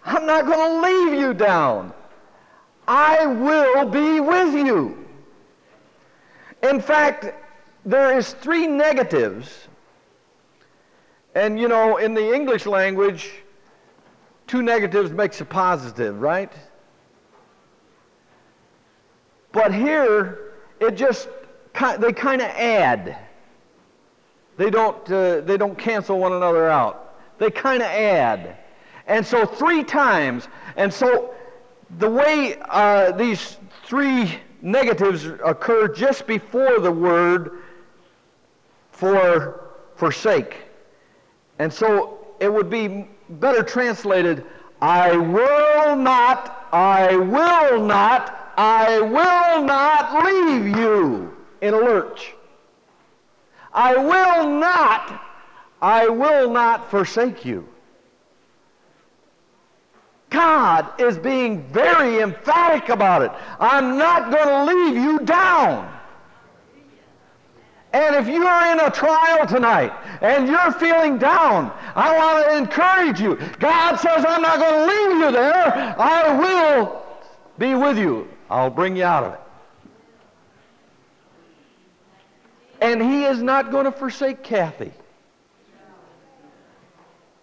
I'm 0.05 0.24
not 0.24 0.46
going 0.46 0.80
to 0.80 0.88
leave 0.88 1.20
you 1.20 1.34
down. 1.34 1.92
I 2.86 3.26
will 3.26 3.90
be 3.90 4.20
with 4.20 4.55
you. 4.55 5.07
In 6.62 6.80
fact, 6.80 7.34
there 7.89 8.18
is 8.18 8.34
three 8.34 8.66
negatives. 8.66 9.66
And 11.34 11.59
you 11.59 11.68
know, 11.68 11.97
in 11.97 12.12
the 12.12 12.34
English 12.34 12.66
language, 12.66 13.30
two 14.47 14.62
negatives 14.62 15.11
makes 15.11 15.41
a 15.41 15.45
positive, 15.45 16.20
right? 16.20 16.53
But 19.53 19.72
here, 19.72 20.53
it 20.80 20.97
just 20.97 21.30
they 21.99 22.12
kind 22.12 22.43
of 22.43 22.49
add. 22.49 23.16
They 24.59 24.68
don't, 24.68 25.11
uh, 25.11 25.41
they 25.41 25.57
don't 25.57 25.78
cancel 25.78 26.18
one 26.18 26.32
another 26.32 26.68
out. 26.68 27.16
They 27.39 27.51
kind 27.51 27.80
of 27.80 27.89
add. 27.89 28.59
And 29.07 29.24
so 29.24 29.47
three 29.47 29.82
times. 29.84 30.49
And 30.76 30.93
so 30.93 31.34
the 31.99 32.11
way 32.11 32.59
uh, 32.68 33.12
these 33.12 33.57
three 33.86 34.39
negatives 34.61 35.24
occur 35.24 35.89
just 35.89 36.26
before 36.26 36.80
the 36.80 36.93
word 36.93 37.62
for 38.99 39.61
forsake. 39.94 40.57
And 41.61 41.72
so 41.72 42.26
it 42.40 42.53
would 42.53 42.68
be 42.68 43.09
better 43.30 43.62
translated, 43.62 44.44
I 44.80 45.16
will 45.16 45.96
not, 45.96 46.66
I 46.72 47.16
will 47.16 47.84
not, 47.84 48.53
I 48.57 49.01
will 49.01 49.64
not 49.64 50.24
leave 50.24 50.76
you 50.76 51.36
in 51.61 51.74
a 51.74 51.78
lurch. 51.78 52.34
I 53.72 53.96
will 53.96 54.51
not, 54.51 55.22
I 55.80 56.09
will 56.09 56.51
not 56.51 56.90
forsake 56.90 57.44
you. 57.44 57.68
God 60.30 61.01
is 61.01 61.16
being 61.18 61.62
very 61.68 62.20
emphatic 62.20 62.88
about 62.88 63.22
it. 63.22 63.30
I'm 63.61 63.96
not 63.96 64.32
going 64.32 64.49
to 64.49 64.74
leave 64.74 64.96
you 64.96 65.20
down. 65.20 65.97
And 67.99 68.14
if 68.14 68.28
you 68.32 68.46
are 68.46 68.72
in 68.72 68.78
a 68.78 68.90
trial 68.92 69.44
tonight 69.44 69.92
and 70.20 70.46
you're 70.46 70.70
feeling 70.70 71.18
down, 71.18 71.72
I 71.96 72.16
want 72.16 72.44
to 72.44 72.57
encourage 72.57 73.20
you. 73.20 73.34
God 73.59 73.96
says, 73.96 74.24
I'm 74.24 74.40
not 74.40 74.61
going 74.61 74.72
to 74.72 74.86
leave 74.86 75.18
you 75.18 75.32
there. 75.32 75.96
I 75.99 76.38
will 76.38 77.03
be 77.59 77.74
with 77.74 77.99
you. 77.99 78.28
I'll 78.49 78.70
bring 78.70 78.96
you 78.96 79.03
out 79.03 79.24
of 79.24 79.32
it. 79.34 79.40
And 82.80 83.03
He 83.03 83.24
is 83.24 83.42
not 83.42 83.72
going 83.72 83.86
to 83.86 83.92
forsake 83.92 84.44
Kathy. 84.44 84.92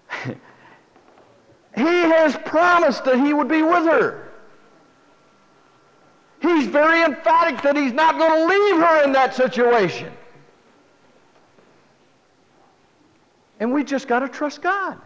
He 1.76 1.84
has 1.84 2.38
promised 2.46 3.04
that 3.04 3.18
He 3.18 3.34
would 3.34 3.50
be 3.50 3.62
with 3.62 3.84
her. 3.84 4.32
He's 6.42 6.68
very 6.68 7.04
emphatic 7.04 7.62
that 7.64 7.76
He's 7.76 7.92
not 7.92 8.18
going 8.18 8.32
to 8.32 8.46
leave 8.46 8.78
her 8.78 9.04
in 9.04 9.12
that 9.12 9.36
situation. 9.36 10.14
And 13.60 13.74
we 13.74 13.84
just 13.84 14.08
got 14.08 14.20
to 14.20 14.28
trust 14.28 14.62
God. 14.62 15.00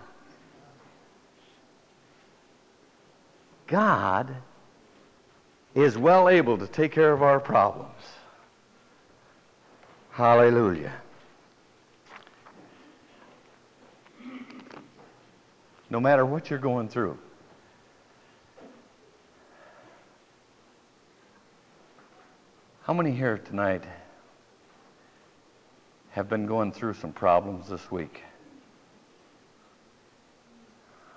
God 3.68 4.36
is 5.76 5.98
well 5.98 6.28
able 6.28 6.58
to 6.58 6.68
take 6.68 6.92
care 6.92 7.14
of 7.14 7.22
our 7.22 7.40
problems. 7.40 7.94
Hallelujah. 10.12 10.94
no 15.90 16.00
matter 16.00 16.26
what 16.26 16.50
you're 16.50 16.60
going 16.60 16.88
through. 16.88 17.18
How 22.84 22.94
many 22.94 23.12
here 23.12 23.38
tonight 23.38 23.84
have 26.12 26.28
been 26.30 26.46
going 26.46 26.72
through 26.72 26.94
some 26.96 27.12
problems 27.12 27.70
this 27.70 27.92
week? 27.92 28.24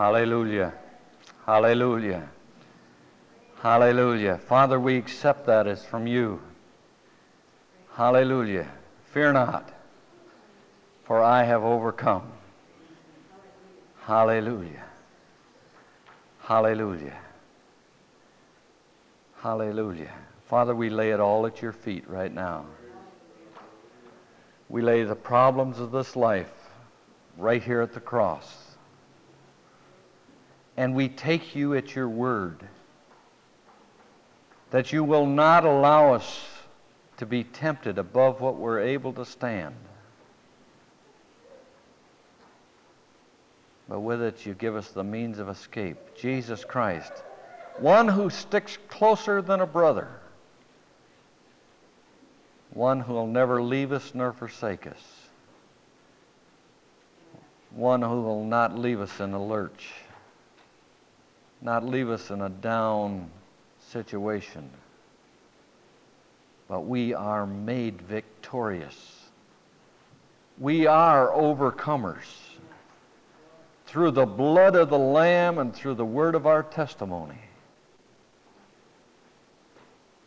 Hallelujah. 0.00 0.72
Hallelujah. 1.44 2.26
Hallelujah. 3.60 4.38
Father, 4.38 4.80
we 4.80 4.96
accept 4.96 5.44
that 5.44 5.66
as 5.66 5.84
from 5.84 6.06
you. 6.06 6.40
Hallelujah. 7.92 8.66
Fear 9.12 9.34
not, 9.34 9.70
for 11.04 11.22
I 11.22 11.42
have 11.42 11.64
overcome. 11.64 12.32
Hallelujah. 14.04 14.86
Hallelujah. 16.44 17.18
Hallelujah. 19.42 20.14
Father, 20.46 20.74
we 20.74 20.88
lay 20.88 21.10
it 21.10 21.20
all 21.20 21.44
at 21.44 21.60
your 21.60 21.72
feet 21.72 22.08
right 22.08 22.32
now. 22.32 22.64
We 24.70 24.80
lay 24.80 25.04
the 25.04 25.14
problems 25.14 25.78
of 25.78 25.92
this 25.92 26.16
life 26.16 26.70
right 27.36 27.62
here 27.62 27.82
at 27.82 27.92
the 27.92 28.00
cross 28.00 28.69
and 30.76 30.94
we 30.94 31.08
take 31.08 31.54
you 31.54 31.74
at 31.74 31.94
your 31.94 32.08
word 32.08 32.62
that 34.70 34.92
you 34.92 35.02
will 35.02 35.26
not 35.26 35.64
allow 35.64 36.14
us 36.14 36.46
to 37.16 37.26
be 37.26 37.44
tempted 37.44 37.98
above 37.98 38.40
what 38.40 38.56
we're 38.56 38.80
able 38.80 39.12
to 39.12 39.24
stand. 39.24 39.74
But 43.88 44.00
with 44.00 44.22
it, 44.22 44.46
you 44.46 44.54
give 44.54 44.76
us 44.76 44.88
the 44.90 45.02
means 45.02 45.40
of 45.40 45.48
escape 45.48 45.98
Jesus 46.16 46.64
Christ, 46.64 47.12
one 47.78 48.06
who 48.06 48.30
sticks 48.30 48.78
closer 48.88 49.42
than 49.42 49.60
a 49.60 49.66
brother, 49.66 50.08
one 52.72 53.00
who 53.00 53.12
will 53.12 53.26
never 53.26 53.60
leave 53.60 53.90
us 53.90 54.12
nor 54.14 54.32
forsake 54.32 54.86
us, 54.86 55.02
one 57.72 58.00
who 58.00 58.22
will 58.22 58.44
not 58.44 58.78
leave 58.78 59.00
us 59.00 59.18
in 59.18 59.34
a 59.34 59.44
lurch 59.44 59.88
not 61.62 61.84
leave 61.84 62.08
us 62.08 62.30
in 62.30 62.40
a 62.40 62.48
down 62.48 63.30
situation, 63.90 64.68
but 66.68 66.80
we 66.80 67.14
are 67.14 67.46
made 67.46 68.00
victorious. 68.02 69.28
We 70.58 70.86
are 70.86 71.28
overcomers 71.28 72.24
through 73.86 74.12
the 74.12 74.26
blood 74.26 74.76
of 74.76 74.88
the 74.88 74.98
Lamb 74.98 75.58
and 75.58 75.74
through 75.74 75.94
the 75.94 76.04
word 76.04 76.34
of 76.34 76.46
our 76.46 76.62
testimony. 76.62 77.40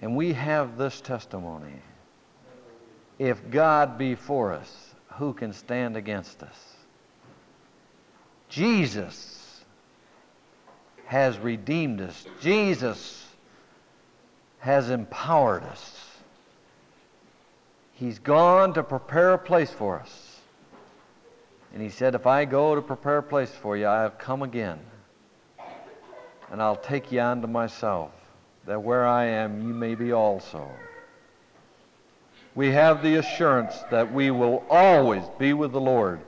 And 0.02 0.16
we 0.18 0.34
have 0.34 0.78
this 0.78 1.00
testimony. 1.00 1.82
If 3.18 3.50
God 3.50 3.98
be 3.98 4.16
for 4.16 4.52
us, 4.52 4.94
who 5.14 5.34
can 5.34 5.54
stand 5.54 5.96
against 5.96 6.44
us? 6.44 6.76
Jesus 8.50 9.43
has 11.14 11.38
redeemed 11.38 12.02
us. 12.02 12.26
Jesus 12.42 13.24
has 14.58 14.90
empowered 14.90 15.62
us. 15.62 16.08
He's 17.94 18.18
gone 18.18 18.74
to 18.74 18.82
prepare 18.82 19.34
a 19.34 19.38
place 19.38 19.70
for 19.70 20.00
us. 20.00 20.40
And 21.72 21.84
he 21.84 21.90
said, 21.90 22.16
If 22.16 22.26
I 22.26 22.46
go 22.46 22.74
to 22.74 22.82
prepare 22.82 23.20
a 23.20 23.24
place 23.24 23.52
for 23.52 23.78
you, 23.78 23.86
I 23.86 24.02
have 24.02 24.18
come 24.18 24.42
again. 24.42 24.80
And 26.52 26.60
I'll 26.60 26.78
take 26.78 27.12
you 27.12 27.22
unto 27.22 27.46
myself, 27.46 28.10
that 28.66 28.82
where 28.82 29.06
I 29.06 29.26
am, 29.26 29.62
you 29.62 29.74
may 29.76 29.94
be 29.94 30.14
also. 30.14 30.68
We 32.56 32.72
have 32.72 33.04
the 33.04 33.18
assurance 33.18 33.78
that 33.92 34.12
we 34.12 34.32
will 34.32 34.66
always 34.68 35.26
be 35.38 35.54
with 35.54 35.74
the 35.74 35.80
Lord 35.80 36.22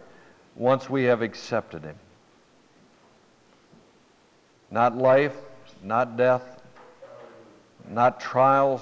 once 0.55 0.87
we 0.87 1.05
have 1.05 1.23
accepted 1.23 1.83
him. 1.83 1.97
Not 4.71 4.97
life, 4.97 5.35
not 5.83 6.17
death, 6.17 6.61
not 7.87 8.19
trials 8.19 8.81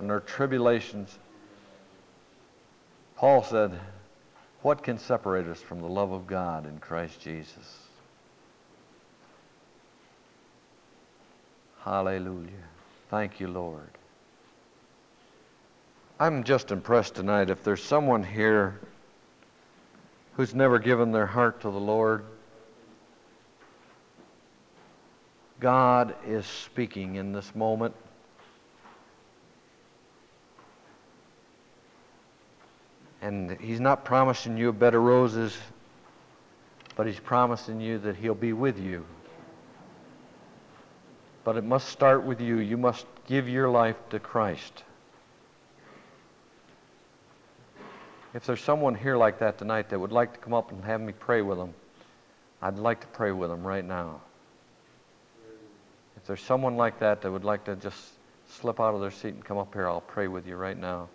nor 0.00 0.20
tribulations. 0.20 1.18
Paul 3.16 3.42
said, 3.42 3.78
What 4.62 4.82
can 4.82 4.98
separate 4.98 5.46
us 5.46 5.60
from 5.60 5.80
the 5.80 5.88
love 5.88 6.12
of 6.12 6.26
God 6.26 6.66
in 6.66 6.78
Christ 6.78 7.20
Jesus? 7.20 7.88
Hallelujah. 11.80 12.50
Thank 13.10 13.40
you, 13.40 13.48
Lord. 13.48 13.88
I'm 16.20 16.44
just 16.44 16.70
impressed 16.70 17.14
tonight 17.14 17.48
if 17.48 17.62
there's 17.62 17.82
someone 17.82 18.24
here 18.24 18.78
who's 20.34 20.54
never 20.54 20.78
given 20.78 21.12
their 21.12 21.26
heart 21.26 21.60
to 21.62 21.70
the 21.70 21.80
Lord. 21.80 22.24
God 25.60 26.14
is 26.26 26.46
speaking 26.46 27.16
in 27.16 27.32
this 27.32 27.54
moment. 27.54 27.94
And 33.20 33.58
He's 33.60 33.80
not 33.80 34.04
promising 34.04 34.56
you 34.56 34.68
a 34.68 34.72
bed 34.72 34.94
of 34.94 35.02
roses, 35.02 35.56
but 36.94 37.06
He's 37.06 37.18
promising 37.18 37.80
you 37.80 37.98
that 37.98 38.16
He'll 38.16 38.34
be 38.34 38.52
with 38.52 38.78
you. 38.78 39.04
But 41.42 41.56
it 41.56 41.64
must 41.64 41.88
start 41.88 42.24
with 42.24 42.40
you. 42.40 42.58
You 42.58 42.76
must 42.76 43.06
give 43.26 43.48
your 43.48 43.68
life 43.68 43.96
to 44.10 44.20
Christ. 44.20 44.84
If 48.34 48.46
there's 48.46 48.60
someone 48.60 48.94
here 48.94 49.16
like 49.16 49.40
that 49.40 49.58
tonight 49.58 49.88
that 49.88 49.98
would 49.98 50.12
like 50.12 50.34
to 50.34 50.38
come 50.38 50.54
up 50.54 50.70
and 50.70 50.84
have 50.84 51.00
me 51.00 51.12
pray 51.12 51.42
with 51.42 51.58
them, 51.58 51.74
I'd 52.62 52.78
like 52.78 53.00
to 53.00 53.06
pray 53.08 53.32
with 53.32 53.50
them 53.50 53.66
right 53.66 53.84
now. 53.84 54.20
If 56.28 56.36
there's 56.36 56.46
someone 56.46 56.76
like 56.76 56.98
that 56.98 57.22
that 57.22 57.32
would 57.32 57.46
like 57.46 57.64
to 57.64 57.76
just 57.76 58.12
slip 58.50 58.80
out 58.80 58.94
of 58.94 59.00
their 59.00 59.10
seat 59.10 59.32
and 59.32 59.42
come 59.42 59.56
up 59.56 59.72
here, 59.72 59.88
I'll 59.88 60.02
pray 60.02 60.28
with 60.28 60.46
you 60.46 60.56
right 60.56 60.76
now. 60.76 61.08